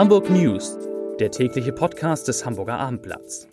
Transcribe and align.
Hamburg 0.00 0.30
News, 0.30 0.78
der 1.18 1.30
tägliche 1.30 1.72
Podcast 1.72 2.26
des 2.26 2.46
Hamburger 2.46 2.78
Abendblatts. 2.78 3.46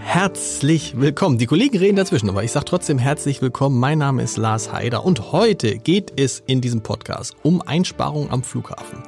Herzlich 0.00 1.00
willkommen. 1.00 1.38
Die 1.38 1.46
Kollegen 1.46 1.78
reden 1.78 1.94
dazwischen, 1.94 2.28
aber 2.28 2.42
ich 2.42 2.50
sage 2.50 2.64
trotzdem 2.64 2.98
herzlich 2.98 3.40
willkommen. 3.40 3.78
Mein 3.78 3.98
Name 3.98 4.20
ist 4.24 4.36
Lars 4.36 4.72
Heider 4.72 5.04
und 5.04 5.30
heute 5.30 5.78
geht 5.78 6.18
es 6.18 6.42
in 6.48 6.60
diesem 6.60 6.82
Podcast 6.82 7.36
um 7.44 7.62
Einsparungen 7.62 8.32
am 8.32 8.42
Flughafen 8.42 9.04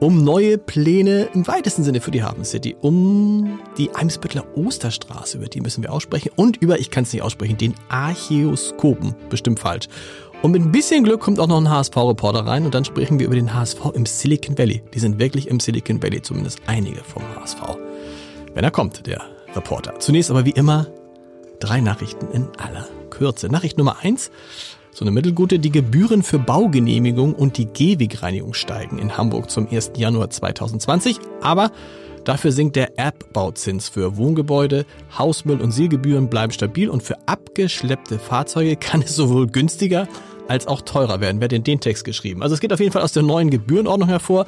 um 0.00 0.24
neue 0.24 0.58
Pläne 0.58 1.28
im 1.34 1.46
weitesten 1.46 1.84
Sinne 1.84 2.00
für 2.00 2.10
die 2.10 2.22
Hafen 2.22 2.44
City, 2.44 2.76
um 2.80 3.60
die 3.78 3.94
Eimsbüttler 3.94 4.44
Osterstraße, 4.56 5.38
über 5.38 5.46
die 5.46 5.60
müssen 5.60 5.82
wir 5.82 5.92
aussprechen, 5.92 6.30
und 6.36 6.56
über, 6.58 6.78
ich 6.78 6.90
kann 6.90 7.04
es 7.04 7.12
nicht 7.12 7.22
aussprechen, 7.22 7.56
den 7.56 7.74
Archäoskopen, 7.88 9.14
bestimmt 9.30 9.60
falsch. 9.60 9.88
Und 10.42 10.50
mit 10.50 10.62
ein 10.62 10.72
bisschen 10.72 11.04
Glück 11.04 11.20
kommt 11.20 11.40
auch 11.40 11.46
noch 11.46 11.56
ein 11.58 11.70
HSV-Reporter 11.70 12.46
rein 12.46 12.66
und 12.66 12.74
dann 12.74 12.84
sprechen 12.84 13.18
wir 13.18 13.26
über 13.26 13.34
den 13.34 13.54
HSV 13.54 13.80
im 13.94 14.04
Silicon 14.04 14.58
Valley. 14.58 14.82
Die 14.92 14.98
sind 14.98 15.18
wirklich 15.18 15.48
im 15.48 15.58
Silicon 15.58 16.02
Valley, 16.02 16.20
zumindest 16.20 16.60
einige 16.66 17.02
vom 17.02 17.22
HSV. 17.36 17.60
Wenn 18.52 18.62
er 18.62 18.70
kommt, 18.70 19.06
der 19.06 19.22
Reporter. 19.54 19.98
Zunächst 20.00 20.30
aber 20.30 20.44
wie 20.44 20.50
immer 20.50 20.88
drei 21.60 21.80
Nachrichten 21.80 22.28
in 22.32 22.48
aller 22.58 22.86
Kürze. 23.08 23.48
Nachricht 23.48 23.78
Nummer 23.78 23.96
eins. 24.02 24.30
So 24.94 25.04
eine 25.04 25.10
mittelgute, 25.10 25.58
die 25.58 25.72
Gebühren 25.72 26.22
für 26.22 26.38
Baugenehmigung 26.38 27.34
und 27.34 27.58
die 27.58 27.66
Gehwegreinigung 27.66 28.54
steigen 28.54 28.98
in 28.98 29.18
Hamburg 29.18 29.50
zum 29.50 29.68
1. 29.68 29.90
Januar 29.96 30.30
2020, 30.30 31.18
aber 31.42 31.72
dafür 32.22 32.52
sinkt 32.52 32.76
der 32.76 32.96
Erbbauzins 32.96 33.88
für 33.88 34.16
Wohngebäude, 34.16 34.86
Hausmüll 35.18 35.60
und 35.60 35.72
Seelgebühren 35.72 36.30
bleiben 36.30 36.52
stabil 36.52 36.88
und 36.88 37.02
für 37.02 37.16
abgeschleppte 37.26 38.20
Fahrzeuge 38.20 38.76
kann 38.80 39.02
es 39.02 39.16
sowohl 39.16 39.48
günstiger 39.48 40.06
als 40.46 40.68
auch 40.68 40.80
teurer 40.80 41.20
werden. 41.20 41.40
Wer 41.40 41.48
denn 41.48 41.64
den 41.64 41.80
Text 41.80 42.04
geschrieben? 42.04 42.44
Also 42.44 42.54
es 42.54 42.60
geht 42.60 42.72
auf 42.72 42.78
jeden 42.78 42.92
Fall 42.92 43.02
aus 43.02 43.12
der 43.12 43.24
neuen 43.24 43.50
Gebührenordnung 43.50 44.08
hervor. 44.08 44.46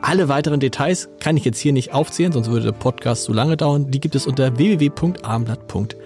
Alle 0.00 0.30
weiteren 0.30 0.58
Details 0.58 1.10
kann 1.20 1.36
ich 1.36 1.44
jetzt 1.44 1.58
hier 1.58 1.74
nicht 1.74 1.92
aufzählen, 1.92 2.32
sonst 2.32 2.50
würde 2.50 2.64
der 2.64 2.72
Podcast 2.72 3.24
zu 3.24 3.34
lange 3.34 3.58
dauern. 3.58 3.90
Die 3.90 4.00
gibt 4.00 4.14
es 4.14 4.26
unter 4.26 4.56
www.armblatt.de 4.56 6.01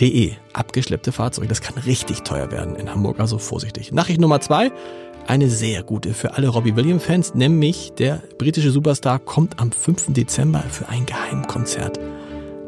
De. 0.00 0.32
Abgeschleppte 0.52 1.12
Fahrzeuge. 1.12 1.48
Das 1.48 1.60
kann 1.60 1.78
richtig 1.78 2.22
teuer 2.22 2.50
werden 2.50 2.76
in 2.76 2.90
Hamburg, 2.90 3.20
also 3.20 3.38
vorsichtig. 3.38 3.92
Nachricht 3.92 4.20
Nummer 4.20 4.40
zwei. 4.40 4.72
Eine 5.26 5.50
sehr 5.50 5.82
gute 5.82 6.14
für 6.14 6.34
alle 6.34 6.48
Robbie 6.48 6.74
Williams-Fans, 6.74 7.34
nämlich 7.34 7.92
der 7.98 8.22
britische 8.38 8.70
Superstar 8.70 9.18
kommt 9.18 9.60
am 9.60 9.70
5. 9.70 10.14
Dezember 10.14 10.62
für 10.70 10.88
ein 10.88 11.04
Geheimkonzert 11.04 12.00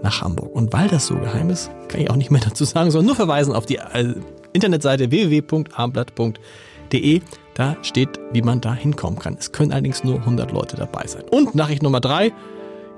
nach 0.03 0.21
Hamburg. 0.21 0.55
Und 0.55 0.71
weil 0.73 0.89
das 0.89 1.07
so 1.07 1.15
geheim 1.15 1.49
ist, 1.51 1.71
kann 1.89 2.03
ich 2.03 2.11
auch 2.11 2.17
nicht 2.17 2.31
mehr 2.31 2.43
dazu 2.43 2.65
sagen, 2.65 2.91
sondern 2.91 3.07
nur 3.07 3.17
verweisen 3.17 3.55
auf 3.55 3.65
die 3.65 3.77
äh, 3.77 4.15
Internetseite 4.53 5.11
www.armblatt.de. 5.11 7.21
Da 7.55 7.77
steht, 7.83 8.21
wie 8.33 8.43
man 8.43 8.61
da 8.61 8.75
hinkommen 8.75 9.19
kann. 9.19 9.37
Es 9.39 9.53
können 9.53 9.73
allerdings 9.73 10.05
nur 10.05 10.17
100 10.17 10.53
Leute 10.53 10.77
dabei 10.77 11.07
sein. 11.07 11.23
Und 11.31 11.55
Nachricht 11.55 11.83
Nummer 11.83 12.01
drei. 12.01 12.33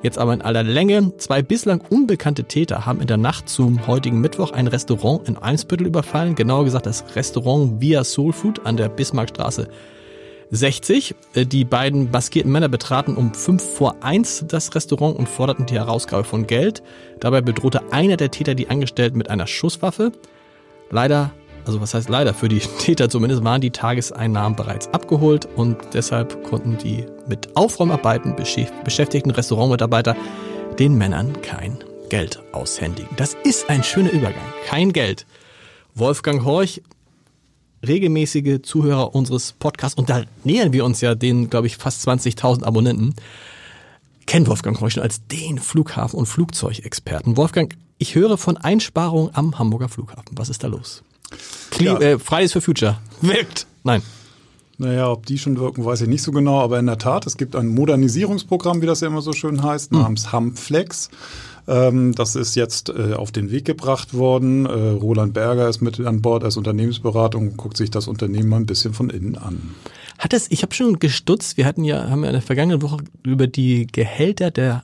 Jetzt 0.02 0.18
aber 0.18 0.34
in 0.34 0.42
aller 0.42 0.64
Länge. 0.64 1.16
Zwei 1.18 1.42
bislang 1.42 1.80
unbekannte 1.88 2.44
Täter 2.44 2.86
haben 2.86 3.00
in 3.00 3.06
der 3.06 3.18
Nacht 3.18 3.48
zum 3.48 3.86
heutigen 3.86 4.20
Mittwoch 4.20 4.50
ein 4.50 4.66
Restaurant 4.66 5.28
in 5.28 5.38
Eimsbüttel 5.38 5.86
überfallen. 5.86 6.34
Genauer 6.34 6.64
gesagt 6.64 6.86
das 6.86 7.04
Restaurant 7.14 7.80
Via 7.80 8.02
Soul 8.02 8.32
Food 8.32 8.66
an 8.66 8.76
der 8.76 8.88
Bismarckstraße 8.88 9.68
60. 10.50 11.14
Äh, 11.34 11.46
die 11.46 11.64
beiden 11.64 12.10
maskierten 12.10 12.50
Männer 12.50 12.68
betraten 12.68 13.16
um 13.16 13.32
5 13.32 13.62
vor 13.62 13.96
1 14.00 14.46
das 14.48 14.74
Restaurant 14.74 15.16
und 15.16 15.28
forderten 15.28 15.66
die 15.66 15.74
Herausgabe 15.74 16.24
von 16.24 16.48
Geld. 16.48 16.82
Dabei 17.20 17.40
bedrohte 17.40 17.92
einer 17.92 18.16
der 18.16 18.32
Täter 18.32 18.56
die 18.56 18.68
Angestellten 18.68 19.18
mit 19.18 19.30
einer 19.30 19.46
Schusswaffe. 19.46 20.10
Leider 20.90 21.30
also 21.64 21.80
was 21.80 21.94
heißt 21.94 22.08
leider, 22.08 22.34
für 22.34 22.48
die 22.48 22.58
Täter 22.78 23.08
zumindest 23.08 23.44
waren 23.44 23.60
die 23.60 23.70
Tageseinnahmen 23.70 24.56
bereits 24.56 24.88
abgeholt 24.88 25.48
und 25.56 25.76
deshalb 25.92 26.44
konnten 26.44 26.78
die 26.78 27.06
mit 27.26 27.56
Aufräumarbeiten 27.56 28.34
beschäftigten 28.36 29.30
Restaurantmitarbeiter 29.30 30.16
den 30.78 30.96
Männern 30.96 31.40
kein 31.42 31.78
Geld 32.08 32.42
aushändigen. 32.52 33.08
Das 33.16 33.36
ist 33.44 33.70
ein 33.70 33.82
schöner 33.82 34.10
Übergang. 34.10 34.44
Kein 34.66 34.92
Geld. 34.92 35.26
Wolfgang 35.94 36.44
Horch, 36.44 36.82
regelmäßige 37.86 38.62
Zuhörer 38.62 39.14
unseres 39.14 39.52
Podcasts, 39.52 39.98
und 39.98 40.08
da 40.08 40.22
nähern 40.44 40.72
wir 40.72 40.84
uns 40.84 41.00
ja 41.00 41.14
den, 41.14 41.50
glaube 41.50 41.66
ich, 41.66 41.76
fast 41.76 42.06
20.000 42.06 42.64
Abonnenten, 42.64 43.14
kennt 44.26 44.48
Wolfgang 44.48 44.80
Horch 44.80 44.94
schon 44.94 45.02
als 45.02 45.26
den 45.26 45.58
Flughafen- 45.58 46.18
und 46.18 46.26
Flugzeugexperten. 46.26 47.36
Wolfgang, 47.36 47.76
ich 47.98 48.14
höre 48.14 48.38
von 48.38 48.56
Einsparungen 48.56 49.34
am 49.34 49.58
Hamburger 49.58 49.88
Flughafen. 49.88 50.36
Was 50.36 50.48
ist 50.48 50.64
da 50.64 50.68
los? 50.68 51.02
Kli 51.70 51.86
ja. 51.86 51.98
äh, 51.98 52.18
Fridays 52.18 52.52
for 52.52 52.62
Future. 52.62 52.98
Wirkt. 53.20 53.66
Nein. 53.84 54.02
Naja, 54.78 55.10
ob 55.10 55.26
die 55.26 55.38
schon 55.38 55.60
wirken, 55.60 55.84
weiß 55.84 56.00
ich 56.00 56.08
nicht 56.08 56.22
so 56.22 56.32
genau, 56.32 56.60
aber 56.60 56.78
in 56.78 56.86
der 56.86 56.98
Tat, 56.98 57.26
es 57.26 57.36
gibt 57.36 57.54
ein 57.54 57.68
Modernisierungsprogramm, 57.68 58.82
wie 58.82 58.86
das 58.86 59.00
ja 59.00 59.06
immer 59.06 59.22
so 59.22 59.32
schön 59.32 59.62
heißt, 59.62 59.92
mhm. 59.92 60.00
namens 60.00 60.32
Hamflex. 60.32 61.08
Ähm, 61.68 62.14
das 62.14 62.34
ist 62.34 62.56
jetzt 62.56 62.88
äh, 62.88 63.14
auf 63.14 63.30
den 63.30 63.50
Weg 63.50 63.64
gebracht 63.64 64.14
worden. 64.14 64.66
Äh, 64.66 64.70
Roland 64.70 65.34
Berger 65.34 65.68
ist 65.68 65.80
mit 65.80 66.00
an 66.00 66.20
Bord 66.20 66.42
als 66.42 66.56
Unternehmensberatung 66.56 67.50
und 67.50 67.56
guckt 67.56 67.76
sich 67.76 67.90
das 67.90 68.08
Unternehmen 68.08 68.48
mal 68.48 68.56
ein 68.56 68.66
bisschen 68.66 68.94
von 68.94 69.10
innen 69.10 69.36
an. 69.36 69.74
Hat 70.18 70.32
es, 70.32 70.50
ich 70.50 70.62
habe 70.62 70.74
schon 70.74 70.98
gestutzt, 70.98 71.56
wir 71.56 71.66
hatten 71.66 71.84
ja, 71.84 72.10
haben 72.10 72.22
ja 72.22 72.30
in 72.30 72.34
der 72.34 72.42
vergangenen 72.42 72.82
Woche 72.82 72.98
über 73.22 73.46
die 73.46 73.86
Gehälter 73.86 74.50
der 74.50 74.82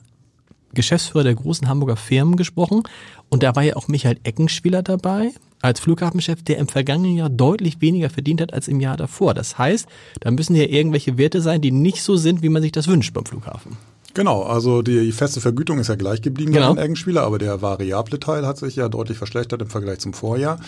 Geschäftsführer 0.73 1.23
der 1.23 1.35
großen 1.35 1.67
Hamburger 1.67 1.95
Firmen 1.95 2.35
gesprochen 2.35 2.83
und 3.29 3.43
da 3.43 3.55
war 3.55 3.63
ja 3.63 3.75
auch 3.75 3.87
Michael 3.87 4.17
Eckenspieler 4.23 4.83
dabei 4.83 5.31
als 5.61 5.79
Flughafenchef, 5.79 6.43
der 6.43 6.57
im 6.57 6.67
vergangenen 6.67 7.17
Jahr 7.17 7.29
deutlich 7.29 7.81
weniger 7.81 8.09
verdient 8.09 8.41
hat 8.41 8.53
als 8.53 8.67
im 8.67 8.79
Jahr 8.79 8.97
davor. 8.97 9.33
Das 9.33 9.57
heißt, 9.57 9.87
da 10.21 10.31
müssen 10.31 10.55
ja 10.55 10.63
irgendwelche 10.63 11.17
Werte 11.17 11.41
sein, 11.41 11.61
die 11.61 11.71
nicht 11.71 12.01
so 12.01 12.15
sind, 12.15 12.41
wie 12.41 12.49
man 12.49 12.61
sich 12.61 12.71
das 12.71 12.87
wünscht 12.87 13.13
beim 13.13 13.25
Flughafen. 13.25 13.77
Genau, 14.13 14.43
also 14.43 14.81
die 14.81 15.11
feste 15.11 15.39
Vergütung 15.39 15.79
ist 15.79 15.87
ja 15.87 15.95
gleich 15.95 16.21
geblieben 16.21 16.51
genau. 16.51 16.73
beim 16.73 16.83
Eckenspieler, 16.83 17.23
aber 17.23 17.37
der 17.37 17.61
variable 17.61 18.19
Teil 18.19 18.45
hat 18.45 18.57
sich 18.57 18.75
ja 18.75 18.89
deutlich 18.89 19.17
verschlechtert 19.17 19.61
im 19.61 19.69
Vergleich 19.69 19.99
zum 19.99 20.13
Vorjahr. 20.13 20.59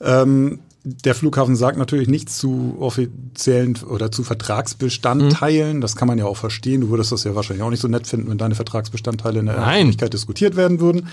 Ähm, 0.00 0.60
der 0.88 1.16
Flughafen 1.16 1.56
sagt 1.56 1.78
natürlich 1.78 2.06
nichts 2.06 2.38
zu 2.38 2.76
offiziellen 2.78 3.76
oder 3.90 4.12
zu 4.12 4.22
Vertragsbestandteilen. 4.22 5.78
Mhm. 5.78 5.80
Das 5.80 5.96
kann 5.96 6.06
man 6.06 6.16
ja 6.16 6.26
auch 6.26 6.36
verstehen. 6.36 6.80
Du 6.82 6.90
würdest 6.90 7.10
das 7.10 7.24
ja 7.24 7.34
wahrscheinlich 7.34 7.64
auch 7.64 7.70
nicht 7.70 7.80
so 7.80 7.88
nett 7.88 8.06
finden, 8.06 8.30
wenn 8.30 8.38
deine 8.38 8.54
Vertragsbestandteile 8.54 9.40
in 9.40 9.46
der. 9.46 9.56
Öffentlichkeit 9.56 10.12
diskutiert 10.12 10.54
werden 10.54 10.78
würden. 10.78 11.08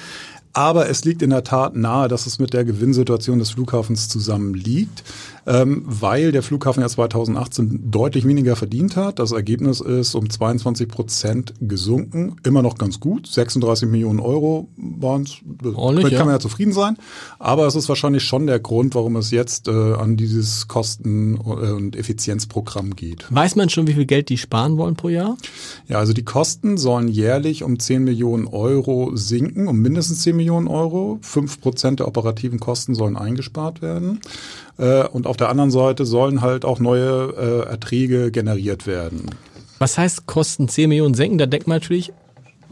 Aber 0.54 0.88
es 0.88 1.04
liegt 1.04 1.22
in 1.24 1.32
der 1.32 1.44
Tat 1.44 1.76
nahe, 1.76 2.08
dass 2.08 2.28
es 2.28 2.38
mit 2.38 2.54
der 2.54 2.64
Gewinnsituation 2.64 3.40
des 3.40 3.52
Flughafens 3.52 4.08
zusammenliegt 4.08 5.04
ähm, 5.46 5.84
weil 5.86 6.32
der 6.32 6.44
Flughafen 6.44 6.82
ja 6.82 6.90
2018 6.90 7.92
deutlich 7.92 8.26
weniger 8.26 8.56
verdient 8.56 8.96
hat. 8.96 9.20
Das 9.20 9.32
Ergebnis 9.32 9.82
ist 9.82 10.16
um 10.16 10.30
22 10.30 10.88
Prozent 10.88 11.54
gesunken. 11.60 12.38
Immer 12.44 12.62
noch 12.62 12.78
ganz 12.78 13.00
gut. 13.00 13.28
36 13.28 13.90
Millionen 13.90 14.20
Euro 14.20 14.70
waren 14.78 15.24
es. 15.24 15.38
Damit 15.62 16.12
kann 16.12 16.26
man 16.26 16.36
ja. 16.36 16.40
zufrieden 16.40 16.72
sein. 16.72 16.98
Aber 17.40 17.68
es 17.68 17.76
ist 17.76 17.90
wahrscheinlich 17.90 18.24
schon 18.24 18.48
der 18.48 18.60
Grund, 18.60 18.96
warum 18.96 19.16
es 19.18 19.32
jetzt 19.32 19.68
äh, 19.68 19.72
an 19.72 20.16
dieses 20.16 20.68
Kosten- 20.68 21.36
äh, 21.36 21.72
und 21.72 21.96
Effizienzprogramm 21.96 22.96
geht. 22.96 23.26
Weiß 23.30 23.56
man 23.56 23.70
schon, 23.70 23.88
wie 23.88 23.94
viel 23.94 24.06
Geld 24.06 24.30
die 24.30 24.38
sparen 24.38 24.78
wollen 24.78 24.96
pro 24.96 25.10
Jahr? 25.10 25.38
Ja, 25.88 26.00
also 26.00 26.14
die 26.14 26.24
Kosten 26.24 26.78
sollen 26.78 27.08
jährlich 27.08 27.64
um 27.64 27.80
10 27.80 28.04
Millionen 28.04 28.48
Euro 28.48 29.12
sinken, 29.16 29.68
um 29.68 29.80
mindestens 29.80 30.22
10 30.22 30.38
Millionen 30.38 30.43
Euro. 30.50 31.20
5 31.22 31.62
Prozent 31.62 32.00
der 32.00 32.08
operativen 32.08 32.60
Kosten 32.60 32.96
sollen 32.96 33.18
eingespart 33.18 33.82
werden. 33.82 34.20
Äh, 34.78 35.08
und 35.08 35.28
auf 35.28 35.38
der 35.38 35.50
anderen 35.50 35.72
Seite 35.72 36.06
sollen 36.06 36.42
halt 36.42 36.66
auch 36.66 36.80
neue 36.80 37.34
äh, 37.66 37.70
Erträge 37.70 38.32
generiert 38.32 38.88
werden. 38.88 39.30
Was 39.80 39.98
heißt 39.98 40.26
Kosten 40.26 40.68
10 40.68 40.90
Millionen 40.90 41.14
senken? 41.14 41.38
Da 41.38 41.46
denkt 41.46 41.68
man 41.68 41.78
natürlich, 41.78 42.14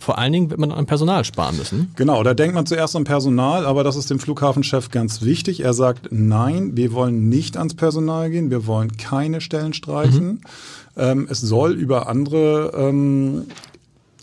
vor 0.01 0.17
allen 0.17 0.33
Dingen 0.33 0.49
wird 0.49 0.59
man 0.59 0.71
an 0.71 0.87
Personal 0.87 1.23
sparen 1.23 1.57
müssen. 1.57 1.91
Genau, 1.95 2.23
da 2.23 2.33
denkt 2.33 2.55
man 2.55 2.65
zuerst 2.65 2.95
an 2.95 3.03
Personal, 3.03 3.65
aber 3.65 3.83
das 3.83 3.95
ist 3.95 4.09
dem 4.09 4.19
Flughafenchef 4.19 4.89
ganz 4.89 5.21
wichtig. 5.21 5.63
Er 5.63 5.73
sagt, 5.73 6.07
nein, 6.11 6.75
wir 6.75 6.91
wollen 6.93 7.29
nicht 7.29 7.55
ans 7.55 7.75
Personal 7.75 8.31
gehen, 8.31 8.49
wir 8.49 8.65
wollen 8.65 8.97
keine 8.97 9.41
Stellen 9.41 9.73
streichen. 9.73 10.25
Mhm. 10.25 10.41
Ähm, 10.97 11.27
es 11.29 11.39
soll 11.39 11.73
über 11.73 12.09
andere 12.09 12.71
ähm, 12.75 13.45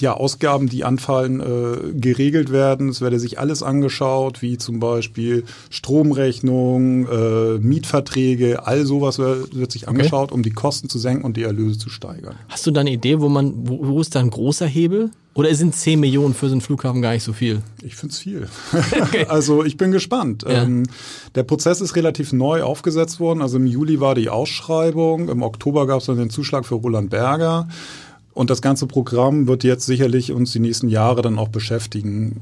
ja, 0.00 0.15
Ausgaben, 0.15 0.69
die 0.69 0.85
anfallen, 0.85 1.41
äh, 1.41 1.93
geregelt 1.93 2.53
werden. 2.53 2.89
Es 2.89 3.00
werde 3.00 3.19
sich 3.19 3.39
alles 3.39 3.62
angeschaut, 3.62 4.43
wie 4.43 4.59
zum 4.59 4.81
Beispiel 4.81 5.45
Stromrechnung, 5.71 7.06
äh, 7.06 7.59
Mietverträge, 7.59 8.67
all 8.67 8.87
sowas 8.87 9.19
wird, 9.19 9.55
wird 9.55 9.73
sich 9.73 9.89
angeschaut, 9.89 10.31
okay. 10.31 10.35
um 10.35 10.43
die 10.43 10.50
Kosten 10.50 10.89
zu 10.89 10.99
senken 10.99 11.25
und 11.25 11.37
die 11.37 11.43
Erlöse 11.43 11.79
zu 11.79 11.91
steigern. 11.91 12.37
Hast 12.49 12.67
du 12.67 12.71
da 12.71 12.81
eine 12.81 12.93
Idee, 12.93 13.21
wo 13.21 13.29
man, 13.29 13.53
wo, 13.56 13.87
wo 13.87 14.00
ist 14.00 14.15
da 14.15 14.21
ein 14.21 14.31
großer 14.31 14.67
Hebel? 14.67 15.11
Oder 15.39 15.55
sind 15.55 15.73
10 15.73 16.00
Millionen 16.00 16.35
für 16.35 16.49
so 16.49 16.53
einen 16.55 16.61
Flughafen 16.61 17.00
gar 17.00 17.12
nicht 17.12 17.23
so 17.23 17.33
viel? 17.33 17.62
Ich 17.83 17.95
finde 17.95 18.12
es 18.12 18.19
viel. 18.19 18.49
Okay. 19.00 19.27
also 19.29 19.65
ich 19.65 19.77
bin 19.77 19.93
gespannt. 19.93 20.43
Ja. 20.43 20.65
Ähm, 20.65 20.83
der 21.37 21.45
Prozess 21.45 21.81
ist 21.81 21.95
relativ 21.95 22.33
neu 22.33 22.62
aufgesetzt 22.62 23.21
worden. 23.21 23.41
Also 23.41 23.59
im 23.59 23.67
Juli 23.67 24.00
war 24.00 24.17
die 24.17 24.29
Ausschreibung, 24.29 25.29
im 25.29 25.43
Oktober 25.43 25.87
gab 25.87 26.00
es 26.00 26.06
dann 26.06 26.17
den 26.17 26.31
Zuschlag 26.31 26.67
für 26.67 26.75
Roland 26.75 27.11
Berger. 27.11 27.69
Und 28.38 28.50
das 28.50 28.62
ganze 28.62 28.87
Programm 28.87 29.49
wird 29.49 29.64
jetzt 29.64 29.85
sicherlich 29.85 30.31
uns 30.31 30.52
die 30.52 30.61
nächsten 30.61 30.88
Jahre 30.88 31.23
dann 31.23 31.40
auch 31.40 31.49
beschäftigen. 31.49 32.40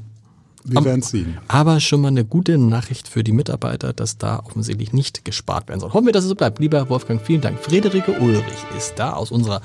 wir 0.63 0.85
werden 0.85 1.01
sehen. 1.01 1.39
Aber 1.47 1.79
schon 1.79 2.01
mal 2.01 2.09
eine 2.09 2.23
gute 2.23 2.59
Nachricht 2.59 3.07
für 3.07 3.23
die 3.23 3.31
Mitarbeiter, 3.31 3.93
dass 3.93 4.19
da 4.19 4.43
offensichtlich 4.45 4.93
nicht 4.93 5.25
gespart 5.25 5.67
werden 5.67 5.79
soll. 5.79 5.93
Hoffen 5.93 6.05
wir, 6.05 6.13
dass 6.13 6.23
es 6.23 6.29
so 6.29 6.35
bleibt. 6.35 6.59
Lieber 6.59 6.87
Wolfgang, 6.89 7.19
vielen 7.19 7.41
Dank. 7.41 7.57
Friederike 7.57 8.11
Ulrich 8.11 8.43
ist 8.77 8.93
da 8.97 9.13
aus 9.13 9.31
unserer 9.31 9.61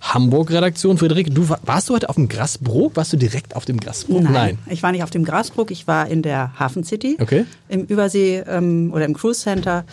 Hamburg-Redaktion. 0.00 0.98
Friederike, 0.98 1.30
du 1.30 1.48
warst 1.48 1.88
du 1.88 1.94
heute 1.94 2.08
auf 2.08 2.16
dem 2.16 2.28
Grasbrook? 2.28 2.96
Warst 2.96 3.12
du 3.12 3.16
direkt 3.16 3.54
auf 3.54 3.64
dem 3.64 3.78
Grasbrook? 3.78 4.24
Nein, 4.24 4.32
Nein, 4.32 4.58
ich 4.68 4.82
war 4.82 4.90
nicht 4.90 5.04
auf 5.04 5.10
dem 5.10 5.24
Grasbrook. 5.24 5.70
Ich 5.70 5.86
war 5.86 6.08
in 6.08 6.22
der 6.22 6.58
Hafen 6.58 6.82
City. 6.82 7.16
Okay. 7.20 7.44
Im 7.68 7.84
Übersee 7.84 8.42
ähm, 8.48 8.90
oder 8.92 9.04
im 9.04 9.14
Cruise 9.14 9.40
Center. 9.40 9.84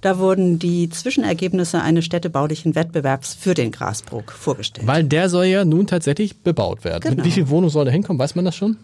Da 0.00 0.18
wurden 0.18 0.58
die 0.58 0.88
Zwischenergebnisse 0.90 1.80
eines 1.80 2.04
städtebaulichen 2.04 2.74
Wettbewerbs 2.74 3.34
für 3.34 3.54
den 3.54 3.72
Grasbrook 3.72 4.32
vorgestellt. 4.32 4.86
Weil 4.86 5.04
der 5.04 5.28
soll 5.28 5.46
ja 5.46 5.64
nun 5.64 5.86
tatsächlich 5.86 6.42
bebaut 6.42 6.84
werden. 6.84 7.02
Genau. 7.02 7.16
Mit 7.16 7.24
wie 7.24 7.30
viel 7.30 7.48
Wohnungen 7.48 7.70
soll 7.70 7.84
da 7.84 7.90
hinkommen? 7.90 8.18
Weiß 8.18 8.34
man 8.34 8.44
das 8.44 8.56
schon? 8.56 8.76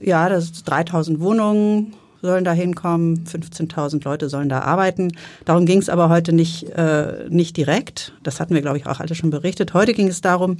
Ja, 0.00 0.28
das 0.28 0.44
ist 0.44 0.68
3000 0.68 1.20
Wohnungen 1.20 1.94
sollen 2.22 2.44
da 2.44 2.52
hinkommen, 2.52 3.24
15.000 3.24 4.04
Leute 4.04 4.28
sollen 4.28 4.48
da 4.48 4.60
arbeiten. 4.60 5.12
Darum 5.44 5.66
ging 5.66 5.78
es 5.78 5.88
aber 5.88 6.08
heute 6.08 6.32
nicht, 6.32 6.68
äh, 6.70 7.28
nicht 7.28 7.56
direkt. 7.56 8.12
Das 8.22 8.40
hatten 8.40 8.54
wir, 8.54 8.62
glaube 8.62 8.78
ich, 8.78 8.86
auch 8.86 9.00
alle 9.00 9.14
schon 9.14 9.30
berichtet. 9.30 9.74
Heute 9.74 9.94
ging 9.94 10.08
es 10.08 10.20
darum, 10.20 10.58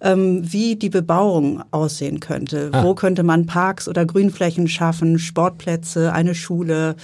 ähm, 0.00 0.40
wie 0.44 0.76
die 0.76 0.90
Bebauung 0.90 1.62
aussehen 1.70 2.20
könnte. 2.20 2.70
Ah. 2.72 2.84
Wo 2.84 2.94
könnte 2.94 3.22
man 3.22 3.46
Parks 3.46 3.88
oder 3.88 4.04
Grünflächen 4.04 4.68
schaffen, 4.68 5.18
Sportplätze, 5.18 6.12
eine 6.12 6.34
Schule. 6.34 6.96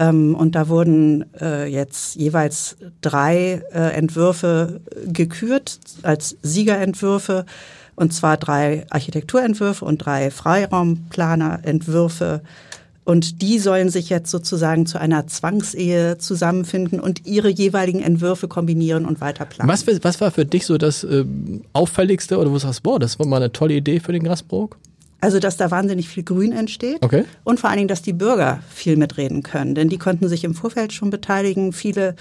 Ähm, 0.00 0.34
und 0.34 0.56
da 0.56 0.68
wurden 0.68 1.26
äh, 1.40 1.66
jetzt 1.66 2.16
jeweils 2.16 2.76
drei 3.02 3.62
äh, 3.72 3.92
Entwürfe 3.92 4.80
gekürt 5.06 5.78
als 6.02 6.36
Siegerentwürfe. 6.42 7.46
Und 7.96 8.14
zwar 8.14 8.38
drei 8.38 8.86
Architekturentwürfe 8.88 9.84
und 9.84 9.98
drei 9.98 10.30
Freiraumplanerentwürfe. 10.30 12.40
Und 13.04 13.42
die 13.42 13.58
sollen 13.58 13.90
sich 13.90 14.08
jetzt 14.08 14.30
sozusagen 14.30 14.86
zu 14.86 14.98
einer 14.98 15.26
Zwangsehe 15.26 16.16
zusammenfinden 16.16 16.98
und 16.98 17.26
ihre 17.26 17.50
jeweiligen 17.50 18.00
Entwürfe 18.00 18.48
kombinieren 18.48 19.04
und 19.04 19.20
weiter 19.20 19.44
planen. 19.44 19.68
Was, 19.68 19.86
was 19.86 20.18
war 20.22 20.30
für 20.30 20.46
dich 20.46 20.64
so 20.64 20.78
das 20.78 21.04
äh, 21.04 21.26
auffälligste 21.74 22.38
oder 22.38 22.48
wo 22.48 22.54
du 22.54 22.60
sagst, 22.60 22.82
boah, 22.82 22.98
das 22.98 23.18
war 23.18 23.26
mal 23.26 23.36
eine 23.36 23.52
tolle 23.52 23.74
Idee 23.74 24.00
für 24.00 24.12
den 24.12 24.22
Grasbrook? 24.22 24.78
Also, 25.20 25.38
dass 25.38 25.56
da 25.56 25.70
wahnsinnig 25.70 26.08
viel 26.08 26.22
Grün 26.22 26.52
entsteht. 26.52 27.02
Okay. 27.02 27.24
Und 27.44 27.60
vor 27.60 27.68
allen 27.68 27.78
Dingen, 27.78 27.88
dass 27.88 28.02
die 28.02 28.12
Bürger 28.12 28.60
viel 28.70 28.96
mitreden 28.96 29.42
können. 29.42 29.74
Denn 29.74 29.88
die 29.88 29.98
konnten 29.98 30.28
sich 30.28 30.44
im 30.44 30.54
Vorfeld 30.54 30.92
schon 30.92 31.10
beteiligen. 31.10 31.72
Viele 31.72 32.16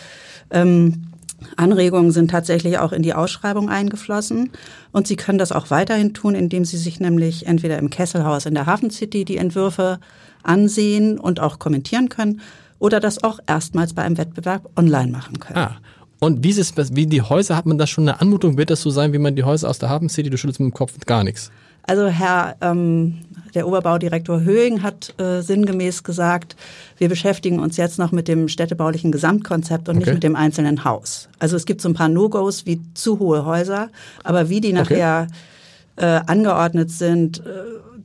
ähm, 0.52 1.08
Anregungen 1.56 2.12
sind 2.12 2.32
tatsächlich 2.32 2.78
auch 2.80 2.92
in 2.92 3.02
die 3.02 3.14
Ausschreibung 3.14 3.70
eingeflossen. 3.70 4.52
Und 4.92 5.08
sie 5.08 5.16
können 5.16 5.38
das 5.38 5.52
auch 5.52 5.70
weiterhin 5.70 6.14
tun, 6.14 6.36
indem 6.36 6.66
sie 6.66 6.78
sich 6.78 7.00
nämlich 7.00 7.48
entweder 7.48 7.78
im 7.78 7.90
Kesselhaus 7.90 8.46
in 8.46 8.54
der 8.54 8.66
Hafen 8.66 8.92
City 8.92 9.26
die 9.26 9.38
Entwürfe 9.38 10.00
ansehen 10.44 11.18
und 11.20 11.40
auch 11.40 11.60
kommentieren 11.60 12.10
können 12.10 12.42
oder 12.80 13.00
das 13.00 13.24
auch 13.24 13.40
erstmals 13.46 13.94
bei 13.94 14.04
einem 14.04 14.18
Wettbewerb 14.18 14.70
online 14.78 15.12
machen 15.12 15.40
können. 15.40 15.58
Ah. 15.58 15.78
Und 16.22 16.44
wie, 16.44 16.50
ist 16.50 16.78
es, 16.78 16.96
wie 16.96 17.08
die 17.08 17.22
Häuser, 17.22 17.56
hat 17.56 17.66
man 17.66 17.78
da 17.78 17.88
schon 17.88 18.08
eine 18.08 18.20
Anmutung, 18.20 18.58
wird 18.58 18.70
das 18.70 18.82
so 18.82 18.90
sein, 18.90 19.14
wie 19.14 19.20
man 19.20 19.38
die 19.38 19.44
Häuser 19.44 19.70
aus 19.70 19.80
der 19.80 19.90
Hafen 19.90 20.10
City, 20.10 20.30
du 20.30 20.38
schüttelst 20.38 20.60
mit 20.60 20.72
dem 20.72 20.74
Kopf 20.74 20.94
gar 21.06 21.24
nichts? 21.24 21.50
Also 21.84 22.08
Herr, 22.08 22.56
ähm, 22.62 23.22
der 23.56 23.68
Oberbaudirektor 23.68 24.42
Höhing 24.42 24.84
hat 24.84 25.14
äh, 25.20 25.42
sinngemäß 25.42 26.04
gesagt, 26.04 26.56
wir 26.98 27.10
beschäftigen 27.10 27.60
uns 27.60 27.78
jetzt 27.78 27.98
noch 27.98 28.12
mit 28.12 28.28
dem 28.28 28.48
städtebaulichen 28.48 29.12
Gesamtkonzept 29.12 29.90
und 29.90 29.98
okay. 29.98 30.06
nicht 30.06 30.14
mit 30.14 30.24
dem 30.24 30.36
einzelnen 30.36 30.84
Haus. 30.84 31.30
Also 31.40 31.56
es 31.56 31.66
gibt 31.66 31.82
so 31.82 31.90
ein 31.90 31.94
paar 31.94 32.10
No-Gos 32.10 32.66
wie 32.66 32.82
zu 32.94 33.20
hohe 33.20 33.46
Häuser, 33.46 33.90
aber 34.24 34.50
wie 34.50 34.62
die 34.62 34.74
nachher 34.74 35.28
okay. 35.98 36.06
äh, 36.06 36.22
angeordnet 36.28 36.92
sind, 36.92 37.40
äh, 37.40 37.64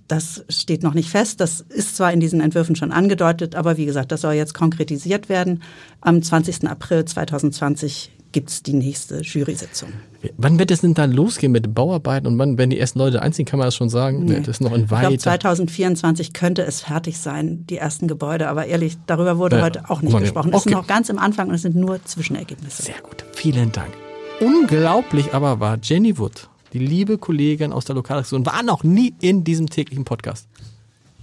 das 0.09 0.45
steht 0.49 0.83
noch 0.83 0.95
nicht 0.95 1.11
fest. 1.11 1.41
Das 1.41 1.61
ist 1.61 1.97
zwar 1.97 2.13
in 2.13 2.21
diesen 2.21 2.41
Entwürfen 2.41 2.77
schon 2.77 2.93
angedeutet, 2.93 3.55
aber 3.55 3.77
wie 3.77 3.87
gesagt, 3.87 4.13
das 4.13 4.21
soll 4.21 4.35
jetzt 4.35 4.55
konkretisiert 4.55 5.29
werden. 5.29 5.63
Am 6.01 6.23
20. 6.23 6.69
April 6.69 7.05
2020 7.05 8.13
gibt 8.33 8.51
es 8.51 8.63
die 8.63 8.75
nächste 8.75 9.21
Jury-Sitzung. 9.21 9.91
Wann 10.37 10.59
wird 10.59 10.71
es 10.71 10.81
denn 10.81 10.95
dann 10.95 11.13
losgehen 11.13 11.53
mit 11.53 11.75
Bauarbeiten 11.75 12.27
und 12.27 12.39
wann 12.39 12.59
werden 12.59 12.71
die 12.71 12.79
ersten 12.79 12.99
Leute 12.99 13.23
einziehen? 13.23 13.45
Kann 13.45 13.59
man 13.59 13.67
das 13.67 13.75
schon 13.75 13.89
sagen? 13.89 14.25
Nee. 14.25 14.39
Das 14.39 14.49
ist 14.49 14.61
noch 14.61 14.73
in 14.73 14.91
weiter. 14.91 15.11
Ich 15.11 15.23
glaube, 15.23 15.39
2024 15.39 16.33
könnte 16.33 16.63
es 16.63 16.81
fertig 16.83 17.19
sein, 17.19 17.67
die 17.69 17.77
ersten 17.77 18.09
Gebäude. 18.09 18.49
Aber 18.49 18.67
ehrlich, 18.67 18.97
darüber 19.07 19.39
wurde 19.39 19.57
ja. 19.57 19.63
heute 19.63 19.91
auch 19.91 20.03
nicht 20.03 20.17
gesprochen. 20.19 20.51
Es 20.51 20.61
okay. 20.61 20.71
ist 20.71 20.75
noch 20.75 20.87
ganz 20.87 21.09
im 21.09 21.19
Anfang 21.19 21.49
und 21.49 21.55
es 21.55 21.63
sind 21.63 21.77
nur 21.77 22.05
Zwischenergebnisse. 22.05 22.83
Sehr 22.83 23.01
gut. 23.03 23.25
Vielen 23.33 23.73
Dank. 23.73 23.91
Unglaublich 24.41 25.33
aber 25.33 25.61
war 25.61 25.79
Jenny 25.81 26.19
Wood, 26.19 26.49
die 26.73 26.79
liebe 26.79 27.19
Kollegin 27.19 27.73
aus 27.73 27.85
der 27.85 27.95
Lokalredaktion, 27.95 28.45
war 28.45 28.63
noch 28.63 28.83
nie 28.83 29.15
in 29.21 29.45
diesem 29.45 29.69
täglichen 29.69 30.05
Podcast. 30.05 30.49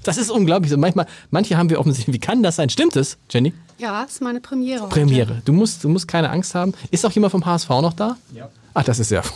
Das 0.03 0.17
ist 0.17 0.31
unglaublich. 0.31 0.75
Manchmal, 0.77 1.05
manche 1.29 1.57
haben 1.57 1.69
wir 1.69 1.79
offensichtlich, 1.79 2.13
wie 2.15 2.19
kann 2.19 2.43
das 2.43 2.55
sein? 2.55 2.69
Stimmt 2.69 2.95
es, 2.95 3.17
Jenny? 3.29 3.53
Ja, 3.77 4.03
ist 4.03 4.21
meine 4.21 4.41
Premiere. 4.41 4.87
Premiere. 4.89 5.41
Du 5.45 5.53
musst, 5.53 5.83
du 5.83 5.89
musst 5.89 6.07
keine 6.07 6.29
Angst 6.29 6.55
haben. 6.55 6.73
Ist 6.91 7.05
auch 7.05 7.11
jemand 7.11 7.31
vom 7.31 7.45
HSV 7.45 7.69
noch 7.69 7.93
da? 7.93 8.17
Ja. 8.33 8.49
Ach, 8.73 8.83
das 8.83 8.99
ist 8.99 9.09
sehr. 9.09 9.23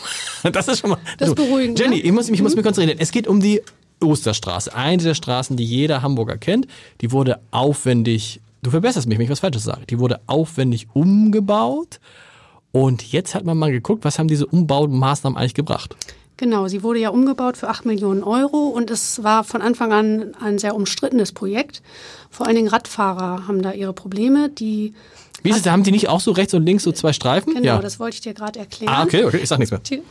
Das 0.52 0.68
ist 0.68 0.80
schon 0.80 0.92
mal. 0.92 1.00
Das 1.18 1.30
ist 1.30 1.36
beruhigend. 1.36 1.80
Jenny, 1.80 1.96
ne? 1.96 2.02
ich 2.04 2.12
muss, 2.12 2.30
ich 2.30 2.42
muss 2.42 2.52
mhm. 2.52 2.58
mich 2.58 2.66
konzentrieren. 2.66 3.00
Es 3.00 3.12
geht 3.12 3.28
um 3.28 3.42
die 3.42 3.62
Osterstraße. 4.00 4.76
Eine 4.76 5.02
der 5.02 5.16
Straßen, 5.16 5.58
die 5.58 5.66
jeder 5.66 6.04
Hamburger 6.04 6.38
kennt. 6.38 6.68
Die 7.02 7.12
wurde 7.12 7.40
aufwendig, 7.50 8.42
du 8.62 8.70
verbesserst 8.70 9.08
mich, 9.08 9.18
wenn 9.18 9.26
ich 9.26 9.32
was 9.32 9.40
Falsches 9.40 9.64
sage. 9.64 9.86
Die 9.90 10.00
wurde 10.00 10.20
aufwendig 10.28 10.88
umgebaut. 10.94 12.00
Und 12.72 13.12
jetzt 13.12 13.34
hat 13.34 13.46
man 13.46 13.58
mal 13.58 13.72
geguckt, 13.72 14.04
was 14.04 14.20
haben 14.20 14.28
diese 14.28 14.46
Umbaumaßnahmen 14.46 15.38
eigentlich 15.38 15.54
gebracht? 15.54 15.96
Genau, 16.38 16.68
sie 16.68 16.84
wurde 16.84 17.00
ja 17.00 17.10
umgebaut 17.10 17.56
für 17.58 17.70
8 17.70 17.86
Millionen 17.86 18.24
Euro 18.24 18.68
und 18.68 18.92
es 18.92 19.24
war 19.24 19.44
von 19.44 19.62
Anfang 19.62 19.94
an 19.94 20.36
ein 20.40 20.60
sehr 20.60 20.76
umstrittenes 20.76 21.32
Projekt. 21.32 21.82
Vor 22.30 22.46
allen 22.46 22.58
Dingen 22.58 22.68
Radfahrer 22.68 23.48
haben 23.48 23.62
da 23.62 23.72
ihre 23.72 23.94
Probleme. 23.94 24.50
Die 24.50 24.94
wie 25.46 25.52
ist 25.52 25.58
es, 25.58 25.68
haben 25.68 25.84
die 25.84 25.92
nicht 25.92 26.10
auch 26.10 26.22
so 26.22 26.32
rechts 26.32 26.56
und 26.56 26.66
links 26.66 26.84
so 26.84 26.92
zwei 26.92 27.14
Streifen? 27.14 27.54
Genau, 27.54 27.66
ja. 27.66 27.80
das 27.80 28.00
wollte 28.00 28.16
ich 28.16 28.22
dir 28.22 28.34
gerade 28.34 28.58
erklären. 28.58 28.92
Ah, 28.92 29.04
okay, 29.04 29.26
okay, 29.26 29.38
ich 29.38 29.48
sag 29.48 29.60
nichts 29.60 29.70
mehr. 29.70 29.80
Die, 29.82 30.02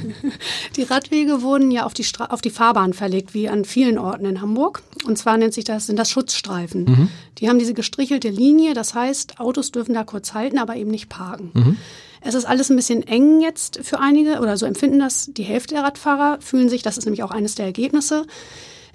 die 0.76 0.82
Radwege 0.82 1.40
wurden 1.42 1.70
ja 1.70 1.86
auf 1.86 1.94
die, 1.94 2.04
auf 2.28 2.40
die 2.40 2.50
Fahrbahn 2.50 2.92
verlegt, 2.92 3.32
wie 3.32 3.48
an 3.48 3.64
vielen 3.64 3.96
Orten 3.96 4.24
in 4.24 4.40
Hamburg. 4.40 4.82
Und 5.04 5.18
zwar 5.18 5.36
nennt 5.36 5.54
sich 5.54 5.62
das, 5.62 5.86
sind 5.86 6.00
das 6.00 6.10
Schutzstreifen. 6.10 6.84
Mhm. 6.84 7.08
Die 7.38 7.48
haben 7.48 7.60
diese 7.60 7.74
gestrichelte 7.74 8.28
Linie, 8.28 8.74
das 8.74 8.92
heißt, 8.92 9.38
Autos 9.38 9.70
dürfen 9.70 9.94
da 9.94 10.02
kurz 10.02 10.34
halten, 10.34 10.58
aber 10.58 10.74
eben 10.74 10.90
nicht 10.90 11.08
parken. 11.08 11.50
Mhm. 11.54 11.76
Es 12.24 12.34
ist 12.34 12.44
alles 12.44 12.70
ein 12.70 12.76
bisschen 12.76 13.06
eng 13.06 13.40
jetzt 13.40 13.80
für 13.82 13.98
einige 13.98 14.40
oder 14.40 14.56
so 14.56 14.66
empfinden 14.66 15.00
das 15.00 15.30
die 15.32 15.42
Hälfte 15.42 15.74
der 15.74 15.84
Radfahrer, 15.84 16.38
fühlen 16.40 16.68
sich, 16.68 16.82
das 16.82 16.98
ist 16.98 17.04
nämlich 17.04 17.22
auch 17.22 17.30
eines 17.30 17.54
der 17.54 17.66
Ergebnisse. 17.66 18.26